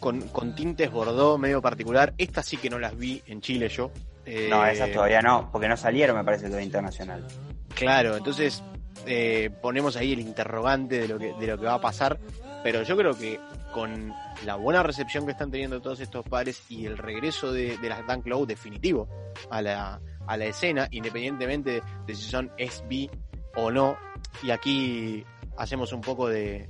con, 0.00 0.20
con 0.28 0.54
tintes 0.54 0.90
bordó, 0.90 1.38
medio 1.38 1.62
particular. 1.62 2.12
Estas 2.18 2.44
sí 2.46 2.58
que 2.58 2.68
no 2.68 2.78
las 2.78 2.96
vi 2.96 3.22
en 3.26 3.40
Chile 3.40 3.68
yo. 3.68 3.90
Eh, 4.26 4.48
No, 4.50 4.64
esas 4.66 4.92
todavía 4.92 5.22
no, 5.22 5.48
porque 5.50 5.66
no 5.66 5.76
salieron, 5.76 6.16
me 6.16 6.24
parece, 6.24 6.44
todavía 6.46 6.66
internacional. 6.66 7.26
Claro, 7.74 8.16
entonces 8.18 8.62
eh, 9.06 9.50
ponemos 9.60 9.96
ahí 9.96 10.12
el 10.12 10.20
interrogante 10.20 11.00
de 11.00 11.08
lo, 11.08 11.18
que, 11.18 11.66
va 11.66 11.74
a 11.74 11.80
pasar, 11.80 12.18
pero 12.62 12.82
yo 12.82 12.96
creo 12.96 13.16
que 13.16 13.40
con 13.72 14.12
la 14.44 14.56
buena 14.56 14.82
recepción 14.82 15.24
que 15.24 15.32
están 15.32 15.50
teniendo 15.50 15.80
todos 15.80 16.00
estos 16.00 16.24
pares 16.28 16.62
y 16.68 16.86
el 16.86 16.98
regreso 16.98 17.52
de, 17.52 17.78
las 17.82 18.06
Dunk 18.06 18.26
Low 18.26 18.46
definitivo 18.46 19.08
a 19.50 19.62
la, 19.62 20.00
escena, 20.46 20.88
independientemente 20.90 21.82
de 22.06 22.14
si 22.14 22.30
son 22.30 22.50
SB 22.58 23.10
o 23.56 23.70
no, 23.70 23.96
y 24.42 24.50
aquí 24.50 25.24
hacemos 25.56 25.92
un 25.92 26.00
poco 26.00 26.28
de, 26.28 26.68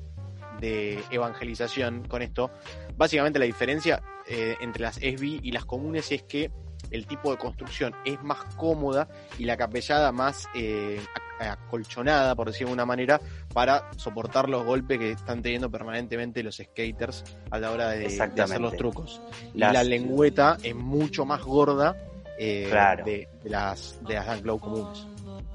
de 0.61 1.03
evangelización 1.11 2.07
con 2.09 2.23
esto, 2.23 2.51
básicamente 2.97 3.39
la 3.39 3.45
diferencia 3.45 4.03
eh, 4.29 4.57
entre 4.61 4.83
las 4.83 4.97
SB 4.97 5.41
y 5.43 5.51
las 5.51 5.65
comunes 5.65 6.13
es 6.13 6.23
que 6.23 6.51
el 6.93 7.07
tipo 7.07 7.31
de 7.31 7.39
construcción 7.39 7.95
es 8.05 8.23
más 8.23 8.39
cómoda 8.57 9.09
y 9.39 9.45
la 9.45 9.57
capellada 9.57 10.13
más 10.13 10.49
eh, 10.55 11.01
ac- 11.41 11.49
acolchonada, 11.51 12.35
por 12.37 12.47
decirlo 12.49 12.69
de 12.69 12.75
una 12.75 12.87
manera, 12.87 13.21
para 13.53 13.91
soportar 13.97 14.49
los 14.49 14.65
golpes 14.65 14.99
que 14.99 15.11
están 15.13 15.43
teniendo 15.43 15.71
permanentemente 15.71 16.43
los 16.43 16.57
skaters 16.57 17.25
a 17.51 17.59
la 17.59 17.71
hora 17.71 17.89
de, 17.91 18.07
hacer 18.07 18.61
los 18.61 18.77
trucos. 18.77 19.21
Las- 19.55 19.71
Y 19.73 19.75
la 19.75 19.83
lengüeta 19.85 20.57
es 20.63 20.75
mucho 20.75 21.25
más 21.25 21.43
gorda 21.43 21.97
eh, 22.39 22.67
Claro. 22.71 23.05
de, 23.05 23.29
de 23.43 23.51
las 23.51 23.99
de 24.07 24.15
las 24.15 24.27
Dunk 24.27 24.45
Low 24.47 24.59
comunes. 24.59 25.07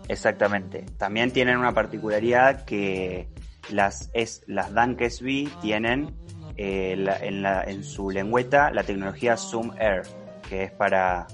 Exactamente. 0.08 0.86
También 0.98 1.32
tienen 1.32 1.58
una 1.58 1.74
particularidad 1.74 2.64
que 2.66 3.28
las, 3.70 4.10
es, 4.14 4.44
las 4.48 4.74
Dunk 4.74 5.02
SB 5.02 5.50
tienen 5.62 6.16
eh, 6.56 6.96
la- 6.98 7.18
en, 7.18 7.42
la- 7.42 7.64
en 7.64 7.84
su 7.84 8.10
lengüeta 8.10 8.72
la 8.72 8.84
tecnología 8.84 9.36
Zoom 9.38 9.72
Air, 9.78 10.04
que 10.50 10.64
es 10.64 10.72
para 10.72 11.28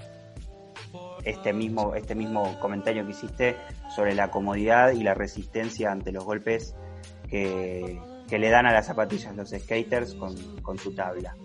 este 1.24 1.54
mismo, 1.54 1.96
este 1.96 2.16
mismo 2.16 2.60
comentario 2.60 3.06
que 3.06 3.12
hiciste 3.12 3.56
sobre 3.96 4.14
la 4.16 4.30
comodidad 4.30 4.92
y 4.92 5.04
la 5.04 5.14
resistencia 5.14 5.92
ante 5.92 6.12
los 6.12 6.26
golpes 6.26 6.76
que, 7.30 8.00
que 8.28 8.40
le 8.40 8.50
dan 8.50 8.66
a 8.66 8.74
las 8.74 8.88
zapatillas 8.88 9.36
los 9.36 9.50
skaters 9.50 10.16
con, 10.16 10.36
con 10.62 10.78
su 10.78 10.94
tabla. 10.94 11.36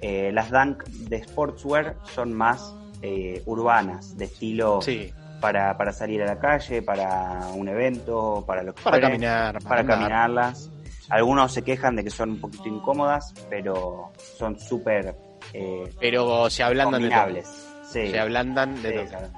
Eh, 0.00 0.32
las 0.32 0.50
Dunk 0.50 0.84
de 0.84 1.22
Sportswear 1.22 1.96
son 2.14 2.32
más 2.32 2.74
eh, 3.02 3.42
urbanas, 3.46 4.16
de 4.16 4.24
estilo 4.24 4.80
Sí, 4.82 5.12
para, 5.40 5.76
para 5.76 5.92
salir 5.92 6.22
a 6.22 6.26
la 6.26 6.38
calle, 6.38 6.82
para 6.82 7.48
un 7.54 7.68
evento, 7.68 8.44
para 8.46 8.62
lo 8.62 8.74
que 8.74 8.82
para 8.82 8.96
fuere, 8.96 9.06
caminar, 9.12 9.58
para 9.62 9.80
andar. 9.80 9.98
caminarlas. 9.98 10.70
Algunos 11.08 11.52
se 11.52 11.62
quejan 11.62 11.96
de 11.96 12.04
que 12.04 12.10
son 12.10 12.30
un 12.30 12.40
poquito 12.40 12.68
incómodas, 12.68 13.34
pero 13.50 14.12
son 14.38 14.58
súper 14.58 15.14
eh, 15.54 15.92
Pero 16.00 16.48
se 16.50 16.62
ablandan 16.62 17.02
de 17.02 17.08
todo. 17.08 17.18
combinables. 17.20 17.68
Sí, 17.84 18.10
Se 18.10 18.18
ablandan 18.18 18.82
de 18.82 19.02
sí, 19.02 19.06
claro. 19.08 19.28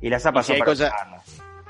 Y 0.00 0.08
las 0.10 0.22
zapas 0.22 0.46
Y 0.46 0.52
son 0.52 0.58
para 0.58 0.70
cosas-. 0.70 0.92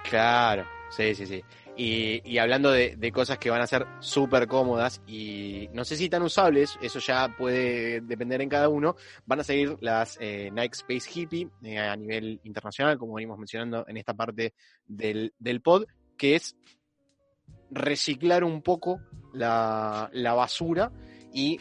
Claro, 0.09 0.65
sí, 0.91 1.15
sí, 1.15 1.27
sí. 1.27 1.43
Y, 1.77 2.23
y 2.25 2.39
hablando 2.39 2.71
de, 2.71 2.95
de 2.97 3.11
cosas 3.11 3.37
que 3.39 3.51
van 3.51 3.61
a 3.61 3.67
ser 3.67 3.85
súper 3.99 4.47
cómodas 4.47 5.03
y 5.09 5.69
no 5.73 5.85
sé 5.85 5.97
si 5.97 6.09
tan 6.09 6.23
usables, 6.23 6.79
eso 6.81 7.01
ya 7.01 7.35
puede 7.37 8.01
depender 8.01 8.41
en 8.43 8.49
cada 8.49 8.69
uno, 8.69 8.95
van 9.27 9.41
a 9.41 9.45
seguir 9.45 9.77
las 9.81 10.17
eh, 10.21 10.51
Nike 10.53 10.75
Space 10.77 11.11
Hippie 11.13 11.49
eh, 11.65 11.79
a 11.81 11.97
nivel 11.97 12.41
internacional, 12.45 12.97
como 12.97 13.15
venimos 13.15 13.39
mencionando 13.39 13.85
en 13.89 13.97
esta 13.97 14.15
parte 14.15 14.55
del, 14.87 15.35
del 15.41 15.63
pod, 15.63 15.85
que 16.17 16.37
es 16.37 16.57
reciclar 17.73 18.45
un 18.45 18.63
poco 18.63 19.01
la, 19.33 20.11
la 20.13 20.33
basura 20.35 20.93
y 21.33 21.59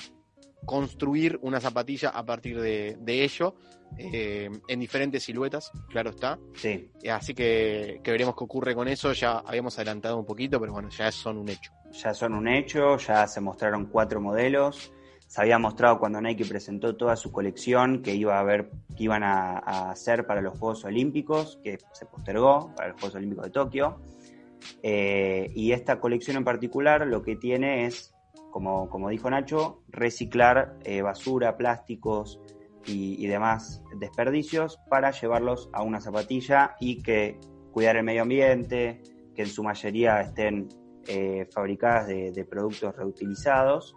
construir 0.65 1.39
una 1.41 1.60
zapatilla 1.60 2.10
a 2.10 2.26
partir 2.26 2.60
de, 2.60 2.97
de 2.99 3.23
ello 3.23 3.56
eh, 3.97 4.49
en 4.67 4.80
diferentes 4.80 5.23
siluetas, 5.23 5.71
claro 5.89 6.10
está. 6.10 6.39
Sí, 6.56 6.89
Eh, 7.02 7.12
Así 7.12 7.34
que, 7.34 7.99
que 8.04 8.12
veremos 8.12 8.36
qué 8.36 8.43
ocurre 8.43 8.73
con 8.73 8.88
eso. 8.88 9.13
Ya 9.13 9.39
habíamos 9.39 9.78
adelantado 9.78 10.17
un 10.17 10.26
poquito, 10.26 10.60
pero 10.60 10.73
bueno, 10.73 10.89
ya 10.89 11.12
son 11.12 11.38
un 11.38 11.49
hecho. 11.49 11.71
ya 11.91 12.13
son 12.13 12.34
un 12.34 12.47
hecho, 12.47 12.97
ya 12.97 13.28
se 13.28 13.39
mostraron 13.41 13.86
cuatro 13.86 14.19
modelos. 14.19 14.91
Se 15.28 15.41
había 15.41 15.58
mostrado 15.58 15.97
cuando 15.99 16.21
Nike 16.21 16.45
presentó 16.45 16.95
toda 16.95 17.15
su 17.15 17.32
colección 17.32 18.02
que 18.04 18.13
iba 18.15 18.38
a 18.38 18.39
haber, 18.41 18.69
que 18.95 19.04
iban 19.04 19.23
a, 19.23 19.58
a 19.58 19.91
hacer 19.91 20.26
para 20.28 20.41
los 20.41 20.58
Juegos 20.60 20.86
Olímpicos, 20.86 21.60
que 21.63 21.78
se 21.91 22.06
postergó 22.06 22.71
para 22.76 22.89
los 22.89 22.99
Juegos 22.99 23.15
Olímpicos 23.15 23.45
de 23.45 23.52
Tokio. 23.52 23.99
Eh, 24.82 25.52
y 25.56 25.71
esta 25.71 25.99
colección 25.99 26.38
en 26.38 26.43
particular 26.43 27.06
lo 27.08 27.21
que 27.23 27.36
tiene 27.36 27.86
es, 27.86 28.12
como, 28.53 28.87
como 28.87 29.09
dijo 29.09 29.31
Nacho, 29.31 29.81
reciclar 29.89 30.77
eh, 30.83 31.01
basura, 31.01 31.57
plásticos 31.57 32.39
y, 32.85 33.15
y 33.17 33.25
demás 33.25 33.83
desperdicios 33.97 34.79
para 34.91 35.09
llevarlos 35.09 35.71
a 35.73 35.81
una 35.81 35.99
zapatilla 35.99 36.75
y 36.79 37.01
que 37.01 37.39
cuidar 37.71 37.95
el 37.95 38.03
medio 38.03 38.21
ambiente, 38.21 39.01
que 39.33 39.41
en 39.41 39.47
su 39.47 39.63
mayoría 39.63 40.21
estén 40.21 40.69
eh, 41.07 41.47
fabricadas 41.51 42.05
de, 42.05 42.31
de 42.31 42.45
productos 42.45 42.95
reutilizados. 42.95 43.95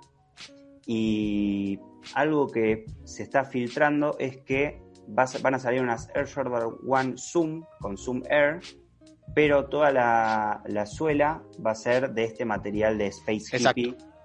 Y 0.86 1.78
algo 2.14 2.46
que 2.46 2.86
se 3.04 3.24
está 3.24 3.44
filtrando 3.44 4.16
es 4.18 4.38
que 4.38 4.80
van 5.06 5.54
a 5.54 5.58
salir 5.58 5.82
unas 5.82 6.08
Air 6.14 6.26
Jordan 6.34 6.76
One 6.88 7.14
Zoom 7.18 7.62
con 7.78 7.98
Zoom 7.98 8.22
Air, 8.30 8.60
pero 9.34 9.68
toda 9.68 9.92
la, 9.92 10.62
la 10.64 10.86
suela 10.86 11.42
va 11.64 11.72
a 11.72 11.74
ser 11.74 12.14
de 12.14 12.24
este 12.24 12.46
material 12.46 12.96
de 12.96 13.08
Space 13.08 13.54
Exacto. 13.54 14.15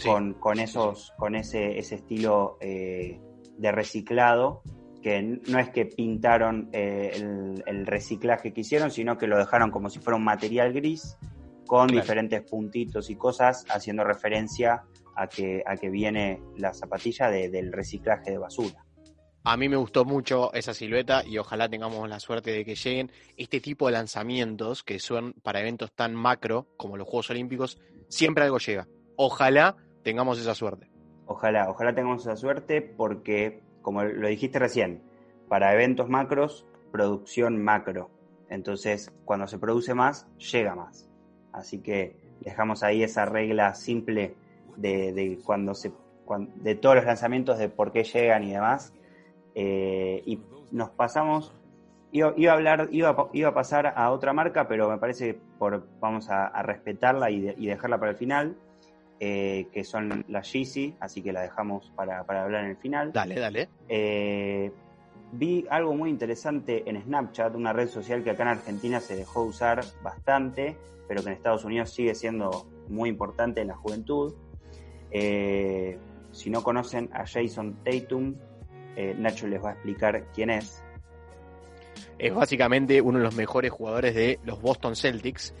Sí. 0.00 0.08
con, 0.08 0.34
con 0.34 0.58
esos, 0.58 1.12
con 1.18 1.34
ese, 1.34 1.78
ese 1.78 1.96
estilo 1.96 2.56
eh, 2.60 3.20
de 3.58 3.72
reciclado 3.72 4.62
que 5.02 5.22
no 5.22 5.58
es 5.58 5.70
que 5.70 5.86
pintaron 5.86 6.68
eh, 6.72 7.12
el, 7.66 7.86
reciclaje 7.86 8.52
que 8.52 8.60
hicieron, 8.60 8.90
sino 8.90 9.16
que 9.16 9.26
lo 9.26 9.38
dejaron 9.38 9.70
como 9.70 9.88
si 9.88 9.98
fuera 9.98 10.16
un 10.16 10.24
material 10.24 10.72
gris 10.72 11.16
con 11.66 11.88
diferentes 11.88 12.42
puntitos 12.42 13.10
y 13.10 13.16
cosas 13.16 13.64
haciendo 13.70 14.04
referencia 14.04 14.82
a 15.16 15.26
que, 15.28 15.62
a 15.66 15.76
que 15.76 15.88
viene 15.88 16.42
la 16.56 16.74
zapatilla 16.74 17.30
del 17.30 17.72
reciclaje 17.72 18.32
de 18.32 18.38
basura. 18.38 18.84
A 19.44 19.56
mí 19.56 19.68
me 19.68 19.76
gustó 19.76 20.04
mucho 20.04 20.52
esa 20.52 20.74
silueta 20.74 21.24
y 21.24 21.38
ojalá 21.38 21.68
tengamos 21.68 22.06
la 22.08 22.20
suerte 22.20 22.50
de 22.50 22.64
que 22.64 22.74
lleguen 22.74 23.10
este 23.36 23.60
tipo 23.60 23.86
de 23.86 23.92
lanzamientos 23.92 24.82
que 24.82 24.98
son 24.98 25.32
para 25.42 25.60
eventos 25.60 25.92
tan 25.92 26.14
macro 26.14 26.66
como 26.76 26.98
los 26.98 27.06
Juegos 27.06 27.30
Olímpicos, 27.30 27.78
siempre 28.08 28.44
algo 28.44 28.58
llega. 28.58 28.86
Ojalá 29.16 29.76
tengamos 30.02 30.40
esa 30.40 30.54
suerte. 30.54 30.90
Ojalá, 31.26 31.70
ojalá 31.70 31.94
tengamos 31.94 32.22
esa 32.22 32.36
suerte 32.36 32.82
porque, 32.82 33.62
como 33.82 34.02
lo 34.02 34.28
dijiste 34.28 34.58
recién, 34.58 35.02
para 35.48 35.72
eventos 35.74 36.08
macros, 36.08 36.66
producción 36.92 37.62
macro. 37.62 38.10
Entonces, 38.48 39.12
cuando 39.24 39.46
se 39.46 39.58
produce 39.58 39.94
más, 39.94 40.26
llega 40.38 40.74
más. 40.74 41.08
Así 41.52 41.80
que 41.80 42.16
dejamos 42.40 42.82
ahí 42.82 43.02
esa 43.02 43.24
regla 43.24 43.74
simple 43.74 44.34
de, 44.76 45.38
cuando 45.44 45.74
se 45.74 45.92
de 46.56 46.76
todos 46.76 46.94
los 46.94 47.04
lanzamientos 47.04 47.58
de 47.58 47.68
por 47.68 47.90
qué 47.90 48.04
llegan 48.04 48.44
y 48.44 48.52
demás 48.52 48.94
eh, 49.54 50.22
y 50.24 50.40
nos 50.70 50.90
pasamos, 50.90 51.52
iba, 52.12 52.28
a 52.28 52.54
hablar, 52.54 52.88
iba, 52.92 53.28
iba, 53.32 53.48
a 53.48 53.54
pasar 53.54 53.92
a 53.96 54.10
otra 54.12 54.32
marca, 54.32 54.68
pero 54.68 54.88
me 54.88 54.98
parece 54.98 55.34
que 55.34 55.40
por, 55.58 55.86
vamos 56.00 56.30
a, 56.30 56.62
respetarla 56.62 57.30
y, 57.30 57.66
dejarla 57.66 57.98
para 57.98 58.12
el 58.12 58.16
final, 58.16 58.56
eh, 59.20 59.68
que 59.72 59.84
son 59.84 60.24
las 60.28 60.52
Yeezy, 60.52 60.96
así 60.98 61.22
que 61.22 61.32
la 61.32 61.42
dejamos 61.42 61.92
para, 61.94 62.20
hablar 62.20 62.64
en 62.64 62.70
el 62.70 62.76
final. 62.76 63.12
Dale, 63.12 63.38
dale. 63.38 63.68
Eh, 63.88 64.72
vi 65.32 65.66
algo 65.70 65.94
muy 65.94 66.10
interesante 66.10 66.82
en 66.88 67.00
Snapchat, 67.02 67.54
una 67.54 67.72
red 67.72 67.88
social 67.88 68.24
que 68.24 68.30
acá 68.30 68.42
en 68.42 68.48
Argentina 68.48 68.98
se 68.98 69.16
dejó 69.16 69.42
usar 69.42 69.84
bastante, 70.02 70.76
pero 71.06 71.22
que 71.22 71.28
en 71.28 71.34
Estados 71.34 71.64
Unidos 71.64 71.90
sigue 71.90 72.14
siendo 72.14 72.66
muy 72.88 73.08
importante 73.08 73.60
en 73.60 73.68
la 73.68 73.76
juventud. 73.76 74.34
si 76.32 76.48
no 76.50 76.62
conocen 76.62 77.10
a 77.12 77.26
Jason 77.26 77.76
Tatum, 77.84 78.34
eh, 78.96 79.14
Nacho 79.16 79.46
les 79.46 79.62
va 79.62 79.70
a 79.70 79.72
explicar 79.72 80.26
quién 80.34 80.50
es. 80.50 80.82
Es 82.18 82.34
básicamente 82.34 83.00
uno 83.00 83.18
de 83.18 83.24
los 83.24 83.34
mejores 83.34 83.70
jugadores 83.70 84.14
de 84.14 84.38
los 84.44 84.60
Boston 84.60 84.96
Celtics 84.96 85.54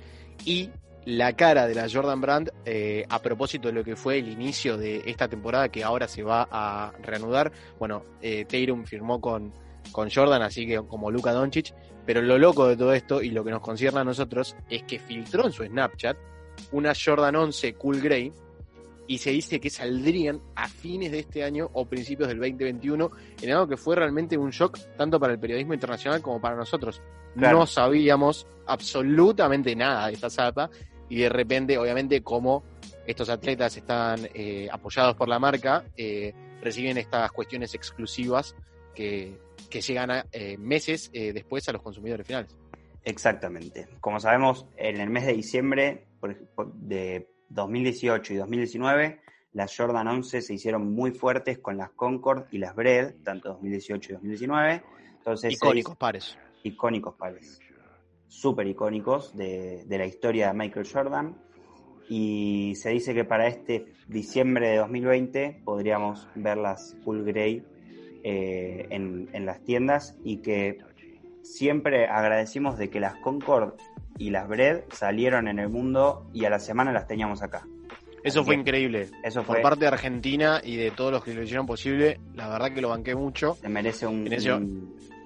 y 0.44 0.70
la 1.04 1.34
cara 1.34 1.66
de 1.66 1.74
la 1.74 1.88
Jordan 1.90 2.20
Brand 2.20 2.52
eh, 2.64 3.04
a 3.08 3.20
propósito 3.20 3.68
de 3.68 3.74
lo 3.74 3.84
que 3.84 3.96
fue 3.96 4.18
el 4.18 4.28
inicio 4.28 4.76
de 4.76 5.02
esta 5.06 5.28
temporada 5.28 5.68
que 5.70 5.82
ahora 5.82 6.08
se 6.08 6.22
va 6.22 6.48
a 6.50 6.92
reanudar. 7.02 7.52
Bueno, 7.78 8.02
eh, 8.20 8.46
firmó 8.84 9.20
con, 9.20 9.52
con 9.92 10.10
Jordan, 10.10 10.42
así 10.42 10.66
que 10.66 10.76
como 10.86 11.10
Luka 11.10 11.32
Doncic, 11.32 11.74
pero 12.06 12.22
lo 12.22 12.38
loco 12.38 12.66
de 12.66 12.76
todo 12.76 12.92
esto 12.92 13.22
y 13.22 13.30
lo 13.30 13.44
que 13.44 13.50
nos 13.50 13.60
concierne 13.60 14.00
a 14.00 14.04
nosotros 14.04 14.56
es 14.68 14.82
que 14.82 14.98
filtró 14.98 15.46
en 15.46 15.52
su 15.52 15.64
Snapchat 15.64 16.16
una 16.72 16.92
Jordan 16.94 17.36
11 17.36 17.74
Cool 17.74 18.00
Grey 18.00 18.32
y 19.10 19.18
se 19.18 19.32
dice 19.32 19.58
que 19.58 19.70
saldrían 19.70 20.40
a 20.54 20.68
fines 20.68 21.10
de 21.10 21.18
este 21.18 21.42
año 21.42 21.68
o 21.72 21.84
principios 21.84 22.28
del 22.28 22.38
2021, 22.38 23.10
en 23.42 23.50
algo 23.50 23.66
que 23.66 23.76
fue 23.76 23.96
realmente 23.96 24.38
un 24.38 24.50
shock 24.50 24.78
tanto 24.96 25.18
para 25.18 25.32
el 25.32 25.40
periodismo 25.40 25.74
internacional 25.74 26.22
como 26.22 26.40
para 26.40 26.54
nosotros. 26.54 27.02
No 27.34 27.66
sabíamos 27.66 28.46
absolutamente 28.66 29.74
nada 29.74 30.06
de 30.06 30.12
esta 30.12 30.30
zapa 30.30 30.70
y 31.08 31.16
de 31.16 31.28
repente, 31.28 31.76
obviamente, 31.76 32.22
como 32.22 32.62
estos 33.04 33.28
atletas 33.30 33.76
están 33.76 34.28
eh, 34.32 34.68
apoyados 34.70 35.16
por 35.16 35.28
la 35.28 35.40
marca, 35.40 35.86
eh, 35.96 36.32
reciben 36.62 36.96
estas 36.96 37.32
cuestiones 37.32 37.74
exclusivas 37.74 38.54
que, 38.94 39.40
llegan 39.72 40.12
a, 40.12 40.26
eh, 40.30 40.56
meses 40.56 41.10
después 41.10 41.68
a 41.68 41.72
los 41.72 41.82
consumidores 41.82 42.24
finales. 42.24 42.56
Exactamente. 43.02 43.88
Como 43.98 44.20
sabemos, 44.20 44.66
en 44.76 45.00
el 45.00 45.10
mes 45.10 45.26
de 45.26 45.32
diciembre 45.32 46.06
de 46.74 47.26
2018 47.50 48.34
y 48.34 48.36
2019, 48.36 49.20
las 49.52 49.76
Jordan 49.76 50.06
11 50.06 50.42
se 50.42 50.54
hicieron 50.54 50.92
muy 50.92 51.10
fuertes 51.10 51.58
con 51.58 51.76
las 51.76 51.90
Concord 51.90 52.46
y 52.52 52.58
las 52.58 52.74
Bread, 52.74 53.16
tanto 53.24 53.50
2018 53.50 54.12
y 54.12 54.14
2019. 54.14 54.82
Entonces, 55.18 55.52
icónicos 55.52 55.96
pares. 55.96 56.38
Icónicos 56.62 57.14
pares. 57.16 57.60
Súper 58.28 58.68
icónicos 58.68 59.36
de, 59.36 59.84
la 59.88 60.06
historia 60.06 60.48
de 60.48 60.54
Michael 60.54 60.88
Jordan. 60.90 61.36
Y 62.08 62.74
se 62.76 62.90
dice 62.90 63.14
que 63.14 63.24
para 63.24 63.46
este 63.46 63.92
diciembre 64.08 64.68
de 64.68 64.76
2020 64.78 65.62
podríamos 65.64 66.28
ver 66.34 66.56
las 66.56 66.96
Full 67.04 67.22
Grey 67.22 67.64
eh, 68.22 68.86
en, 68.90 69.28
en 69.32 69.46
las 69.46 69.62
tiendas 69.62 70.16
y 70.24 70.38
que 70.38 70.78
siempre 71.42 72.06
agradecimos 72.06 72.78
de 72.78 72.90
que 72.90 73.00
las 73.00 73.16
Concord 73.16 73.74
y 74.18 74.30
las 74.30 74.48
Bread 74.48 74.84
salieron 74.90 75.48
en 75.48 75.58
el 75.58 75.68
mundo 75.68 76.28
y 76.32 76.44
a 76.44 76.50
la 76.50 76.58
semana 76.58 76.92
las 76.92 77.06
teníamos 77.06 77.42
acá. 77.42 77.66
Eso 78.22 78.44
fue 78.44 78.54
increíble. 78.54 79.08
Eso 79.22 79.42
fue. 79.42 79.56
Por 79.56 79.62
parte 79.62 79.80
de 79.80 79.88
Argentina 79.88 80.60
y 80.62 80.76
de 80.76 80.90
todos 80.90 81.12
los 81.12 81.24
que 81.24 81.32
lo 81.32 81.42
hicieron 81.42 81.66
posible, 81.66 82.20
la 82.34 82.48
verdad 82.48 82.72
que 82.72 82.80
lo 82.80 82.90
banqué 82.90 83.14
mucho. 83.14 83.56
Se 83.60 83.68
merece 83.68 84.06
un, 84.06 84.28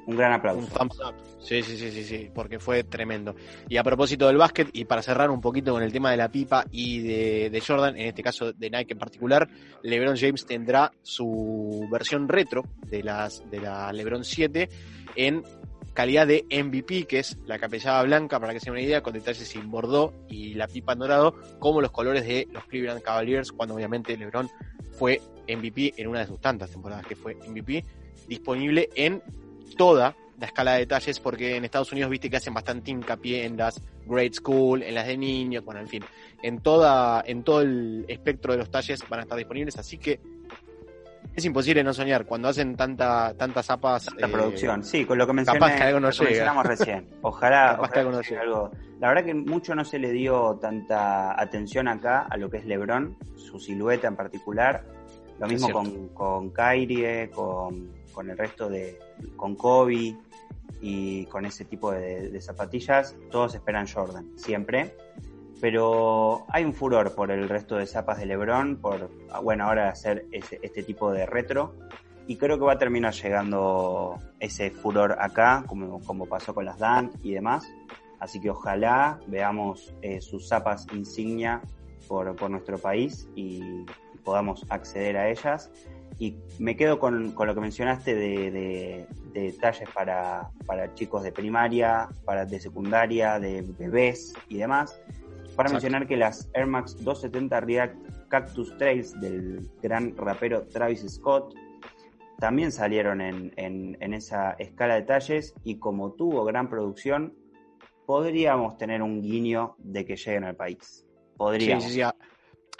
un, 0.06 0.16
gran 0.16 0.32
aplauso. 0.32 0.60
Un 0.60 0.68
thumbs 0.68 1.00
up. 1.00 1.14
Sí, 1.40 1.62
sí, 1.62 1.76
sí, 1.76 1.90
sí, 1.90 2.04
sí, 2.04 2.30
porque 2.32 2.58
fue 2.58 2.84
tremendo. 2.84 3.34
Y 3.68 3.76
a 3.76 3.82
propósito 3.82 4.28
del 4.28 4.36
básquet, 4.36 4.68
y 4.72 4.84
para 4.84 5.02
cerrar 5.02 5.30
un 5.30 5.40
poquito 5.40 5.72
con 5.72 5.82
el 5.82 5.92
tema 5.92 6.10
de 6.10 6.16
la 6.16 6.28
pipa 6.28 6.64
y 6.70 7.00
de, 7.00 7.50
de 7.50 7.60
Jordan, 7.60 7.98
en 7.98 8.06
este 8.06 8.22
caso 8.22 8.52
de 8.52 8.70
Nike 8.70 8.92
en 8.92 8.98
particular, 8.98 9.48
LeBron 9.82 10.16
James 10.16 10.46
tendrá 10.46 10.92
su 11.02 11.86
versión 11.90 12.28
retro 12.28 12.62
de, 12.86 13.02
las, 13.02 13.42
de 13.50 13.60
la 13.60 13.92
LeBron 13.92 14.24
7 14.24 14.68
en 15.16 15.42
calidad 15.94 16.26
de 16.26 16.44
MVP, 16.50 17.04
que 17.04 17.20
es 17.20 17.38
la 17.46 17.58
capellada 17.58 18.02
blanca, 18.02 18.38
para 18.38 18.52
que 18.52 18.60
se 18.60 18.66
den 18.66 18.72
una 18.72 18.82
idea, 18.82 19.02
con 19.02 19.14
detalles 19.14 19.54
en 19.54 19.70
bordó 19.70 20.12
y 20.28 20.54
la 20.54 20.66
pipa 20.66 20.92
en 20.92 20.98
dorado, 20.98 21.34
como 21.58 21.80
los 21.80 21.92
colores 21.92 22.26
de 22.26 22.48
los 22.52 22.64
Cleveland 22.66 23.02
Cavaliers, 23.02 23.52
cuando 23.52 23.76
obviamente 23.76 24.16
LeBron 24.16 24.50
fue 24.92 25.20
MVP 25.48 25.94
en 25.96 26.08
una 26.08 26.20
de 26.20 26.26
sus 26.26 26.40
tantas 26.40 26.70
temporadas 26.70 27.06
que 27.06 27.16
fue 27.16 27.36
MVP, 27.36 27.84
disponible 28.28 28.90
en 28.94 29.22
toda 29.76 30.16
la 30.38 30.46
escala 30.46 30.72
de 30.72 30.80
detalles, 30.80 31.20
porque 31.20 31.56
en 31.56 31.64
Estados 31.64 31.92
Unidos 31.92 32.10
viste 32.10 32.28
que 32.28 32.36
hacen 32.36 32.54
bastante 32.54 32.90
hincapié 32.90 33.44
en 33.44 33.56
las 33.56 33.80
grade 34.04 34.34
school, 34.34 34.82
en 34.82 34.94
las 34.94 35.06
de 35.06 35.16
niños, 35.16 35.64
bueno, 35.64 35.80
en 35.80 35.88
fin, 35.88 36.04
en 36.42 36.60
toda, 36.60 37.22
en 37.26 37.44
todo 37.44 37.62
el 37.62 38.04
espectro 38.08 38.52
de 38.52 38.58
los 38.58 38.70
talles 38.70 39.00
van 39.08 39.20
a 39.20 39.22
estar 39.22 39.38
disponibles, 39.38 39.78
así 39.78 39.96
que 39.98 40.20
es 41.36 41.44
imposible 41.44 41.82
no 41.82 41.92
soñar 41.92 42.26
cuando 42.26 42.48
hacen 42.48 42.76
tanta, 42.76 43.34
tantas 43.36 43.66
zapas. 43.66 44.08
La 44.18 44.28
eh, 44.28 44.30
producción, 44.30 44.84
sí, 44.84 45.04
con 45.04 45.18
lo 45.18 45.26
que, 45.26 45.32
mencioné, 45.32 45.58
capaz 45.58 45.76
que 45.76 45.82
algo 45.82 46.00
no 46.00 46.08
mencionamos 46.08 46.66
recién. 46.66 47.08
Ojalá, 47.22 47.70
algo. 48.40 48.70
La 49.00 49.08
verdad 49.08 49.24
que 49.24 49.34
mucho 49.34 49.74
no 49.74 49.84
se 49.84 49.98
le 49.98 50.12
dio 50.12 50.58
tanta 50.60 51.40
atención 51.40 51.88
acá 51.88 52.26
a 52.30 52.36
lo 52.36 52.48
que 52.48 52.58
es 52.58 52.66
LeBron, 52.66 53.16
su 53.36 53.58
silueta 53.58 54.06
en 54.08 54.16
particular. 54.16 54.84
Lo 55.40 55.48
mismo 55.48 55.70
con, 55.70 56.08
con 56.10 56.50
Kyrie, 56.50 57.30
con, 57.30 57.90
con 58.12 58.30
el 58.30 58.38
resto 58.38 58.68
de. 58.68 58.98
con 59.36 59.56
Kobe 59.56 60.16
y 60.80 61.26
con 61.26 61.44
ese 61.44 61.64
tipo 61.64 61.90
de, 61.90 62.28
de 62.28 62.40
zapatillas. 62.40 63.16
Todos 63.30 63.56
esperan 63.56 63.88
Jordan, 63.88 64.30
siempre 64.36 64.94
pero 65.64 66.44
hay 66.50 66.62
un 66.62 66.74
furor 66.74 67.14
por 67.14 67.30
el 67.30 67.48
resto 67.48 67.76
de 67.76 67.86
zapas 67.86 68.18
de 68.18 68.26
LeBron, 68.26 68.76
por, 68.76 69.08
bueno, 69.42 69.64
ahora 69.64 69.88
hacer 69.88 70.26
este 70.30 70.82
tipo 70.82 71.10
de 71.10 71.24
retro, 71.24 71.74
y 72.26 72.36
creo 72.36 72.58
que 72.58 72.66
va 72.66 72.74
a 72.74 72.78
terminar 72.78 73.14
llegando 73.14 74.18
ese 74.40 74.70
furor 74.70 75.16
acá, 75.18 75.64
como, 75.66 76.02
como 76.02 76.26
pasó 76.26 76.52
con 76.52 76.66
las 76.66 76.78
Dunk 76.78 77.14
y 77.22 77.32
demás, 77.32 77.66
así 78.20 78.42
que 78.42 78.50
ojalá 78.50 79.18
veamos 79.26 79.94
eh, 80.02 80.20
sus 80.20 80.48
zapas 80.48 80.86
insignia 80.92 81.62
por, 82.08 82.36
por 82.36 82.50
nuestro 82.50 82.76
país 82.76 83.26
y, 83.34 83.86
podamos 84.22 84.66
acceder 84.68 85.16
a 85.16 85.30
ellas. 85.30 85.70
Y 86.18 86.36
me 86.58 86.76
quedo 86.76 86.98
con, 86.98 87.32
con 87.32 87.46
lo 87.46 87.54
que 87.54 87.60
mencionaste 87.60 88.14
de, 88.14 88.50
de, 88.50 89.06
de 89.32 89.52
talles 89.52 89.88
para, 89.90 90.50
para 90.64 90.94
chicos 90.94 91.22
de 91.22 91.32
primaria, 91.32 92.08
para 92.24 92.46
de 92.46 92.58
secundaria, 92.58 93.38
de 93.38 93.60
bebés 93.62 94.32
y 94.48 94.56
demás 94.56 94.98
para 95.54 95.70
mencionar 95.70 96.06
que 96.06 96.16
las 96.16 96.50
Air 96.54 96.66
Max 96.66 96.96
270 97.02 97.60
React 97.60 98.28
Cactus 98.28 98.76
Trails 98.76 99.18
del 99.20 99.68
gran 99.82 100.16
rapero 100.16 100.62
Travis 100.62 101.04
Scott 101.08 101.54
también 102.38 102.72
salieron 102.72 103.20
en, 103.20 103.52
en, 103.56 104.14
esa 104.14 104.52
escala 104.58 104.96
de 104.96 105.02
talles 105.02 105.54
y 105.62 105.78
como 105.78 106.12
tuvo 106.12 106.44
gran 106.44 106.68
producción, 106.68 107.34
podríamos 108.06 108.76
tener 108.76 109.02
un 109.02 109.22
guiño 109.22 109.76
de 109.78 110.04
que 110.04 110.16
lleguen 110.16 110.44
al 110.44 110.56
país. 110.56 111.06
Podríamos. 111.36 111.84
Sí, 111.84 111.90
sí, 111.90 112.00
sí. 112.00 112.08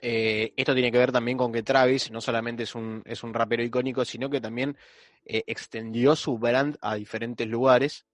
Eh, 0.02 0.52
esto 0.56 0.74
tiene 0.74 0.92
que 0.92 0.98
ver 0.98 1.12
también 1.12 1.38
con 1.38 1.50
que 1.50 1.62
Travis 1.62 2.10
no 2.10 2.20
solamente 2.20 2.64
es 2.64 2.74
un, 2.74 3.02
es 3.06 3.22
un 3.22 3.32
rapero 3.32 3.62
icónico, 3.62 4.04
sino 4.04 4.28
que 4.28 4.40
también 4.40 4.76
eh, 5.24 5.44
extendió 5.46 6.14
su 6.14 6.36
brand 6.36 6.76
a 6.82 6.96
diferentes 6.96 7.46
lugares. 7.46 8.04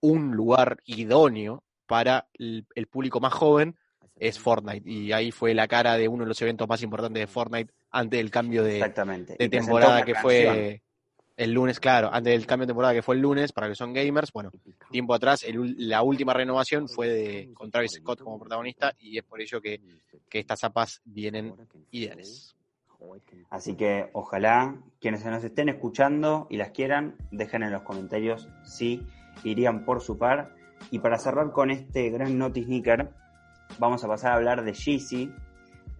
Un 0.00 0.32
lugar 0.34 0.78
idóneo 0.86 1.64
para 1.92 2.26
el, 2.38 2.64
público 2.90 3.20
más 3.20 3.34
joven 3.34 3.76
es 4.16 4.38
Fortnite. 4.38 4.90
Y 4.90 5.12
ahí 5.12 5.30
fue 5.30 5.52
la 5.52 5.68
cara 5.68 5.98
de 5.98 6.08
uno 6.08 6.24
de 6.24 6.28
los 6.28 6.40
eventos 6.40 6.66
más 6.66 6.82
importantes 6.82 7.20
de 7.20 7.26
Fortnite 7.26 7.70
antes 7.90 8.16
del 8.16 8.30
cambio 8.30 8.64
de, 8.64 8.82
de 9.38 9.48
temporada 9.50 10.02
que 10.02 10.14
fue. 10.14 10.80
El 11.36 11.52
lunes, 11.52 11.80
claro, 11.80 12.08
antes 12.10 12.32
del 12.32 12.46
cambio 12.46 12.64
de 12.64 12.70
temporada 12.70 12.94
que 12.94 13.02
fue 13.02 13.16
el 13.16 13.20
lunes, 13.20 13.52
para 13.52 13.68
que 13.68 13.74
son 13.74 13.92
gamers, 13.92 14.32
bueno, 14.32 14.50
tiempo 14.90 15.12
atrás, 15.12 15.42
el, 15.44 15.74
la 15.86 16.02
última 16.02 16.32
renovación 16.32 16.88
fue 16.88 17.08
de, 17.08 17.50
con 17.52 17.70
Travis 17.70 17.92
Scott 17.92 18.22
como 18.22 18.38
protagonista 18.38 18.94
y 18.98 19.18
es 19.18 19.24
por 19.24 19.42
ello 19.42 19.60
que, 19.60 19.80
que 20.30 20.38
estas 20.38 20.60
zapas 20.60 21.02
vienen 21.04 21.54
ideales. 21.90 22.54
Así 23.50 23.74
que 23.74 24.08
ojalá 24.14 24.76
quienes 24.98 25.20
se 25.20 25.30
nos 25.30 25.44
estén 25.44 25.68
escuchando 25.68 26.46
y 26.48 26.56
las 26.56 26.70
quieran, 26.70 27.16
dejen 27.30 27.62
en 27.62 27.72
los 27.72 27.82
comentarios 27.82 28.48
si 28.64 29.02
irían 29.44 29.84
por 29.84 30.00
su 30.00 30.16
par. 30.16 30.54
Y 30.90 30.98
para 30.98 31.18
cerrar 31.18 31.52
con 31.52 31.70
este 31.70 32.10
gran 32.10 32.38
Naughty 32.38 32.64
Sneaker, 32.64 33.10
vamos 33.78 34.04
a 34.04 34.08
pasar 34.08 34.32
a 34.32 34.34
hablar 34.36 34.64
de 34.64 34.72
Yeezy, 34.72 35.32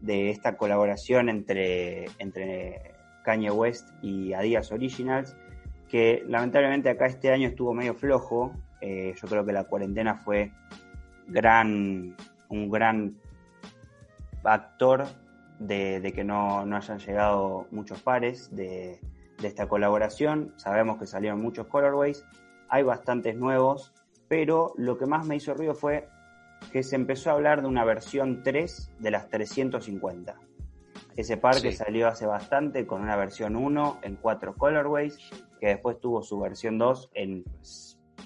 de 0.00 0.30
esta 0.30 0.56
colaboración 0.56 1.28
entre, 1.28 2.06
entre 2.18 2.94
Kanye 3.24 3.50
West 3.50 3.88
y 4.02 4.32
Adidas 4.32 4.72
Originals, 4.72 5.36
que 5.88 6.24
lamentablemente 6.26 6.90
acá 6.90 7.06
este 7.06 7.32
año 7.32 7.48
estuvo 7.48 7.72
medio 7.72 7.94
flojo. 7.94 8.52
Eh, 8.80 9.14
yo 9.20 9.28
creo 9.28 9.44
que 9.44 9.52
la 9.52 9.64
cuarentena 9.64 10.16
fue 10.16 10.50
gran, 11.28 12.16
un 12.48 12.70
gran 12.70 13.16
actor 14.42 15.04
de, 15.58 16.12
que 16.14 16.24
no, 16.24 16.60
hayan 16.60 16.98
llegado 16.98 17.66
muchos 17.70 18.02
pares 18.02 18.54
de 18.54 18.98
esta 19.42 19.68
colaboración. 19.68 20.52
Sabemos 20.56 20.98
que 20.98 21.06
salieron 21.06 21.40
muchos 21.40 21.66
colorways, 21.68 22.24
hay 22.68 22.82
bastantes 22.82 23.36
nuevos, 23.36 23.92
pero 24.32 24.72
lo 24.78 24.96
que 24.96 25.04
más 25.04 25.26
me 25.26 25.36
hizo 25.36 25.52
ruido 25.52 25.74
fue 25.74 26.08
que 26.72 26.82
se 26.82 26.96
empezó 26.96 27.28
a 27.28 27.34
hablar 27.34 27.60
de 27.60 27.68
una 27.68 27.84
versión 27.84 28.42
3 28.42 28.92
de 28.98 29.10
las 29.10 29.28
350. 29.28 30.40
Ese 31.14 31.36
par 31.36 31.60
que 31.60 31.70
salió 31.72 32.08
hace 32.08 32.24
bastante 32.24 32.86
con 32.86 33.02
una 33.02 33.14
versión 33.14 33.56
1 33.56 33.98
en 34.00 34.16
4 34.16 34.54
colorways, 34.56 35.18
que 35.60 35.66
después 35.66 36.00
tuvo 36.00 36.22
su 36.22 36.40
versión 36.40 36.78
2 36.78 37.10
en 37.12 37.44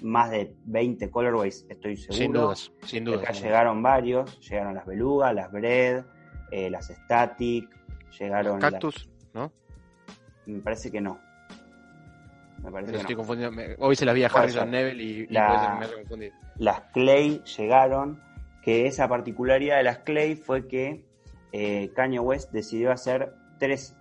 más 0.01 0.31
de 0.31 0.55
20 0.63 1.11
colorways, 1.11 1.65
estoy 1.67 1.97
seguro. 1.97 2.17
Sin 2.17 2.31
dudas, 2.31 2.71
sin 2.85 3.03
dudas. 3.03 3.23
Acá 3.23 3.33
llegaron 3.33 3.83
varios, 3.83 4.39
llegaron 4.39 4.75
las 4.75 4.85
beluga, 4.85 5.33
las 5.33 5.51
bread, 5.51 6.05
eh, 6.51 6.69
las 6.69 6.87
static, 6.87 7.67
llegaron... 8.17 8.61
cactus, 8.61 9.09
¿no? 9.33 9.51
Me 10.45 10.61
parece 10.61 10.89
que 10.89 11.01
no. 11.01 11.26
Me 12.63 12.71
parece 12.71 12.91
que 12.91 12.97
estoy 12.97 13.15
no. 13.15 13.51
Hoy 13.79 13.95
se 13.95 14.05
las 14.05 14.15
vi 14.15 14.23
a 14.23 14.27
Harrison 14.27 14.71
Neville 14.71 15.03
y, 15.03 15.27
la, 15.27 15.79
me 16.17 16.31
Las 16.57 16.81
Clay 16.93 17.41
llegaron, 17.57 18.21
que 18.61 18.87
esa 18.87 19.07
particularidad 19.07 19.77
de 19.77 19.83
las 19.83 19.99
Clay 19.99 20.35
fue 20.35 20.67
que 20.67 21.05
eh, 21.51 21.91
Kanye 21.95 22.19
West 22.19 22.51
decidió 22.51 22.91
hacer 22.91 23.33
tres, 23.57 23.95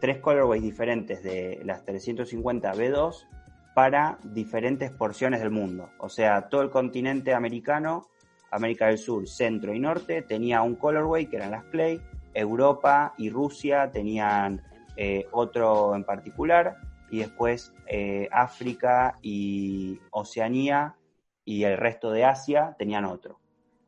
tres 0.00 0.18
colorways 0.18 0.62
diferentes 0.62 1.22
de 1.22 1.60
las 1.64 1.84
350 1.84 2.72
B2 2.72 3.26
para 3.74 4.18
diferentes 4.24 4.90
porciones 4.90 5.40
del 5.40 5.50
mundo. 5.50 5.90
O 5.98 6.08
sea, 6.08 6.48
todo 6.48 6.62
el 6.62 6.70
continente 6.70 7.34
americano, 7.34 8.08
América 8.50 8.86
del 8.86 8.98
Sur, 8.98 9.28
Centro 9.28 9.74
y 9.74 9.80
Norte, 9.80 10.22
tenía 10.22 10.62
un 10.62 10.76
colorway 10.76 11.26
que 11.26 11.36
eran 11.36 11.52
las 11.52 11.64
Clay. 11.64 12.00
Europa 12.32 13.14
y 13.18 13.28
Rusia 13.28 13.90
tenían 13.90 14.62
eh, 14.96 15.26
otro 15.32 15.94
en 15.94 16.04
particular. 16.04 16.76
Y 17.10 17.18
después 17.18 17.72
eh, 17.86 18.28
África 18.30 19.18
y 19.22 20.00
Oceanía 20.10 20.96
y 21.44 21.64
el 21.64 21.76
resto 21.76 22.12
de 22.12 22.24
Asia 22.24 22.76
tenían 22.78 23.04
otro. 23.04 23.40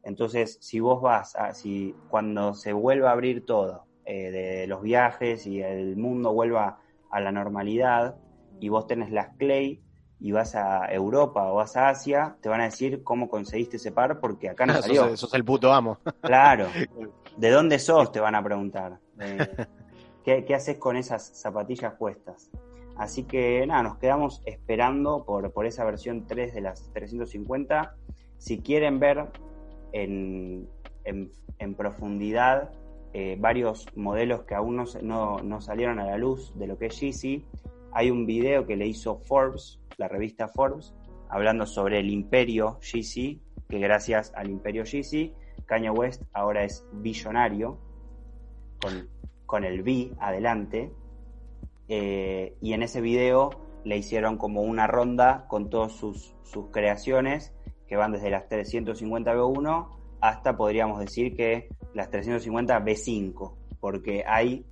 Entonces, 0.03 0.59
si 0.61 0.81
vos 0.81 1.01
vas, 1.01 1.37
a, 1.37 1.55
si 1.55 1.95
cuando 2.09 2.55
se 2.55 2.73
vuelva 2.73 3.11
a 3.11 3.13
abrir 3.13 3.47
todo, 3.47 3.87
eh, 4.05 4.31
de 4.33 4.67
los 4.67 4.83
viajes 4.83 5.47
y 5.47 5.63
el 5.63 5.97
mundo 5.97 6.33
vuelva 6.33 6.81
a 7.11 7.21
la 7.21 7.31
normalidad, 7.31 8.17
y 8.63 8.69
vos 8.69 8.87
tenés 8.87 9.11
las 9.11 9.37
Clay 9.39 9.83
y 10.21 10.31
vas 10.31 10.55
a 10.55 10.87
Europa 10.87 11.51
o 11.51 11.57
vas 11.57 11.77
a 11.77 11.89
Asia, 11.89 12.37
te 12.41 12.49
van 12.49 12.61
a 12.61 12.65
decir 12.65 13.03
cómo 13.03 13.29
conseguiste 13.29 13.77
ese 13.77 13.91
par 13.91 14.21
porque 14.21 14.49
acá 14.49 14.67
no 14.67 14.75
salió. 14.83 15.07
Eso 15.07 15.27
es 15.27 15.35
el 15.35 15.45
puto 15.45 15.73
amo. 15.73 15.99
Claro. 16.21 16.69
¿De 17.37 17.51
dónde 17.51 17.81
sos? 17.81 18.13
Te 18.13 18.21
van 18.21 18.37
a 18.37 18.43
preguntar. 18.43 19.01
¿qué, 20.25 20.45
¿Qué 20.45 20.55
haces 20.55 20.77
con 20.77 20.97
esas 20.97 21.25
zapatillas 21.35 21.95
puestas? 21.95 22.53
Así 23.03 23.25
que 23.25 23.67
nada, 23.67 23.83
nos 23.83 23.99
quedamos 23.99 24.43
esperando 24.47 25.25
por, 25.25 25.53
por 25.53 25.67
esa 25.67 25.85
versión 25.85 26.25
3 26.29 26.55
de 26.55 26.61
las 26.61 26.89
350. 26.93 27.97
Si 28.39 28.61
quieren 28.61 29.01
ver 29.01 29.27
en, 29.91 30.69
en, 31.03 31.75
profundidad 31.75 32.71
eh, 33.13 33.37
varios 33.41 33.89
modelos 33.97 34.45
que 34.45 34.55
aún 34.55 34.77
no, 34.77 35.39
no, 35.43 35.61
salieron 35.61 35.99
a 35.99 36.07
la 36.07 36.17
luz 36.17 36.57
de 36.57 36.69
lo 36.69 36.79
que 36.79 36.87
es 36.87 37.01
Yeezy. 37.01 37.45
Hay 37.91 38.09
un 38.09 38.25
video 38.25 38.69
que 38.69 38.77
le 38.77 38.87
hizo 38.87 39.19
Forbes, 39.19 39.81
la 39.97 40.07
revista 40.07 40.47
Forbes, 40.47 40.95
hablando 41.29 41.67
sobre 41.67 41.99
el 41.99 42.09
imperio 42.09 42.79
Yeezy, 42.83 43.43
que 43.69 43.81
gracias 43.81 44.33
al 44.37 44.49
imperio 44.49 44.85
Yeezy, 44.85 45.35
Kanye 45.67 45.91
West 45.91 46.23
ahora 46.33 46.63
es 46.63 46.87
billonario, 46.93 47.81
con, 48.81 49.09
con 49.45 49.65
el 49.65 49.83
B 49.83 50.13
adelante. 50.21 50.93
Eh, 51.95 52.57
y 52.63 52.73
en 52.73 52.83
ese 52.83 53.03
video 53.03 53.51
le 53.85 53.99
hicieron 53.99 54.39
como 54.39 54.63
una 54.63 54.87
ronda 54.87 55.45
con 55.47 55.69
todas 55.69 55.93
sus, 55.93 56.35
sus 56.43 56.69
creaciones 56.71 57.53
que 57.87 57.97
van 57.97 58.13
desde 58.13 58.31
las 58.31 58.49
350 58.49 59.35
B1 59.35 59.89
hasta 60.23 60.57
podríamos 60.57 61.01
decir 61.01 61.37
que 61.37 61.69
las 61.93 62.09
350 62.09 62.83
B5, 62.83 63.53
porque 63.79 64.25
hay 64.27 64.65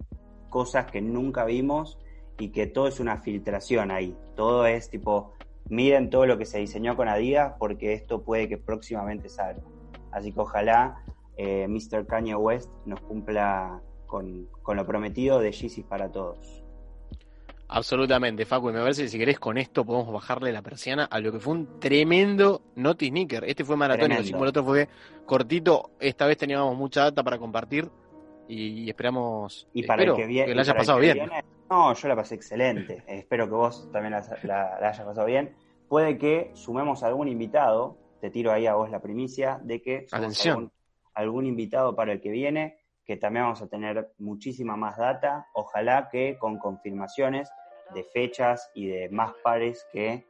cosas 0.49 0.91
que 0.91 1.03
nunca 1.03 1.45
vimos 1.45 1.99
y 2.39 2.53
que 2.53 2.67
todo 2.67 2.89
es 2.89 3.01
una 3.01 3.19
filtración 3.19 3.91
ahí. 3.91 4.17
Todo 4.35 4.65
es 4.65 4.89
tipo, 4.89 5.35
miren 5.69 6.09
todo 6.09 6.25
lo 6.25 6.39
que 6.39 6.47
se 6.47 6.61
diseñó 6.61 6.97
con 6.97 7.11
Adidas 7.11 7.55
porque 7.59 7.93
esto 7.93 8.23
puede 8.23 8.49
que 8.49 8.57
próximamente 8.57 9.29
salga. 9.29 9.61
Así 10.11 10.33
que 10.33 10.41
ojalá 10.41 11.05
eh, 11.37 11.69
Mr. 11.69 12.07
Kanye 12.07 12.35
West 12.35 12.71
nos 12.87 12.99
cumpla 13.03 13.83
con, 14.07 14.49
lo 14.67 14.87
prometido 14.87 15.39
de 15.39 15.53
Yeezy 15.53 15.83
para 15.83 16.11
todos. 16.11 16.60
Absolutamente, 17.73 18.45
Facu, 18.45 18.71
y 18.71 18.73
me 18.73 18.81
parece 18.81 19.03
que 19.03 19.09
si 19.09 19.17
querés 19.17 19.39
con 19.39 19.57
esto 19.57 19.85
podemos 19.85 20.13
bajarle 20.13 20.51
la 20.53 20.61
persiana 20.61 21.05
a 21.05 21.21
lo 21.21 21.31
que 21.31 21.39
fue 21.39 21.55
un 21.55 21.79
tremendo 21.79 22.63
Naughty 22.75 23.11
Sneaker. 23.11 23.45
Este 23.45 23.65
fue 23.65 23.77
maratónico, 23.77 24.43
el 24.43 24.49
otro 24.49 24.65
fue 24.65 24.89
cortito. 25.25 25.91
Esta 26.01 26.27
vez 26.27 26.37
teníamos 26.37 26.77
mucha 26.77 27.03
data 27.03 27.23
para 27.23 27.39
compartir 27.39 27.89
y, 28.49 28.91
esperamos 28.91 29.69
y 29.73 29.85
para 29.85 30.05
que, 30.17 30.27
que 30.27 30.53
la 30.53 30.63
haya 30.63 30.75
pasado 30.75 30.99
bien. 30.99 31.31
no, 31.71 31.95
yo 31.95 32.09
la 32.09 32.17
pasé 32.17 32.35
excelente. 32.35 33.05
espero 33.07 33.47
que 33.47 33.55
vos 33.55 33.89
también 33.93 34.15
la, 34.43 34.77
hayas 34.77 35.07
pasado 35.07 35.27
bien. 35.27 35.55
Puede 35.89 36.19
que 36.19 36.51
sumemos 36.55 37.05
algún 37.05 37.29
invitado, 37.29 37.97
te 38.21 38.31
tiro 38.31 38.51
ahí 38.51 38.67
a 38.67 38.75
vos 38.75 38.91
la 38.91 39.01
primicia, 39.01 39.61
de 39.63 39.81
que 39.81 40.07
Atención. 40.11 40.73
algún 41.15 41.47
invitado 41.47 41.95
para 41.95 42.13
el 42.13 42.21
que 42.21 42.31
viene 42.31 42.81
que 43.11 43.17
también 43.17 43.45
vamos 43.45 43.61
a 43.61 43.67
tener 43.67 44.13
muchísima 44.19 44.77
más 44.77 44.97
data, 44.97 45.49
ojalá 45.53 46.09
que 46.13 46.39
con 46.39 46.59
confirmaciones 46.59 47.51
de 47.95 48.05
fechas 48.05 48.71
y 48.75 48.89
de 48.89 49.09
más 49.11 49.33
pares 49.43 49.87
que 49.93 50.25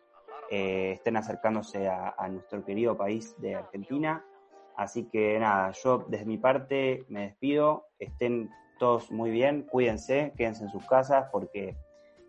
eh, 0.51 0.93
estén 0.93 1.17
acercándose 1.17 1.89
a, 1.89 2.29
nuestro 2.29 2.65
querido 2.65 2.97
país 2.97 3.35
de 3.41 3.55
Argentina. 3.55 4.25
Así 4.77 5.05
que 5.05 5.39
nada, 5.39 5.73
yo 5.73 6.07
desde 6.09 6.25
mi 6.25 6.39
parte 6.39 7.05
me 7.09 7.23
despido, 7.23 7.87
estén 7.99 8.51
todos 8.79 9.11
muy 9.11 9.31
bien, 9.31 9.63
cuídense, 9.63 10.33
quédense 10.37 10.65
en 10.65 10.71
sus 10.71 10.87
casas 10.87 11.29
porque 11.31 11.77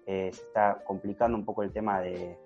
eh, 0.06 0.30
se 0.34 0.41
está 0.41 0.84
complicando 0.86 1.38
un 1.38 1.46
poco 1.46 1.63
el 1.63 1.72
tema 1.72 2.02
de, 2.02 2.38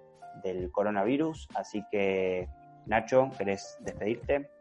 del 0.43 0.71
coronavirus. 0.71 1.47
Así 1.55 1.83
que 1.91 2.47
Nacho, 2.85 3.31
¿querés 3.37 3.77
despedirte? 3.81 4.54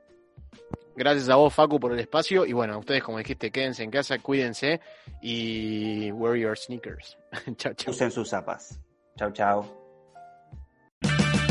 Gracias 0.96 1.28
a 1.28 1.36
vos, 1.36 1.52
Facu, 1.52 1.80
por 1.80 1.92
el 1.92 2.00
espacio. 2.00 2.46
Y 2.46 2.52
bueno, 2.52 2.74
a 2.74 2.78
ustedes, 2.78 3.02
como 3.02 3.18
dijiste, 3.18 3.50
quédense 3.50 3.82
en 3.82 3.90
casa, 3.90 4.18
cuídense 4.18 4.80
y 5.20 6.10
wear 6.12 6.36
your 6.36 6.56
sneakers. 6.56 7.16
chao, 7.56 7.74
chao. 7.74 7.92
Usen 7.92 8.10
sus 8.10 8.28
zapas. 8.30 8.78
Chao, 9.16 9.30
chao. 9.32 9.84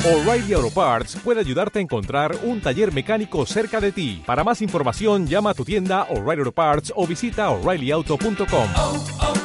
O'Reilly 0.06 0.52
Auto 0.52 0.70
Parts 0.70 1.16
puede 1.24 1.40
ayudarte 1.40 1.80
a 1.80 1.82
encontrar 1.82 2.36
un 2.44 2.60
taller 2.60 2.92
mecánico 2.92 3.46
cerca 3.46 3.80
de 3.80 3.94
ti. 3.94 4.22
Para 4.26 4.44
más 4.44 4.62
información, 4.62 5.28
llama 5.28 5.52
a 5.52 5.54
tu 5.54 5.64
tienda 5.64 6.04
O'Reilly 6.10 6.40
Auto 6.40 6.52
Parts 6.52 6.92
o 6.94 7.08
visita 7.08 7.50
oreillyauto.com. 7.50 9.43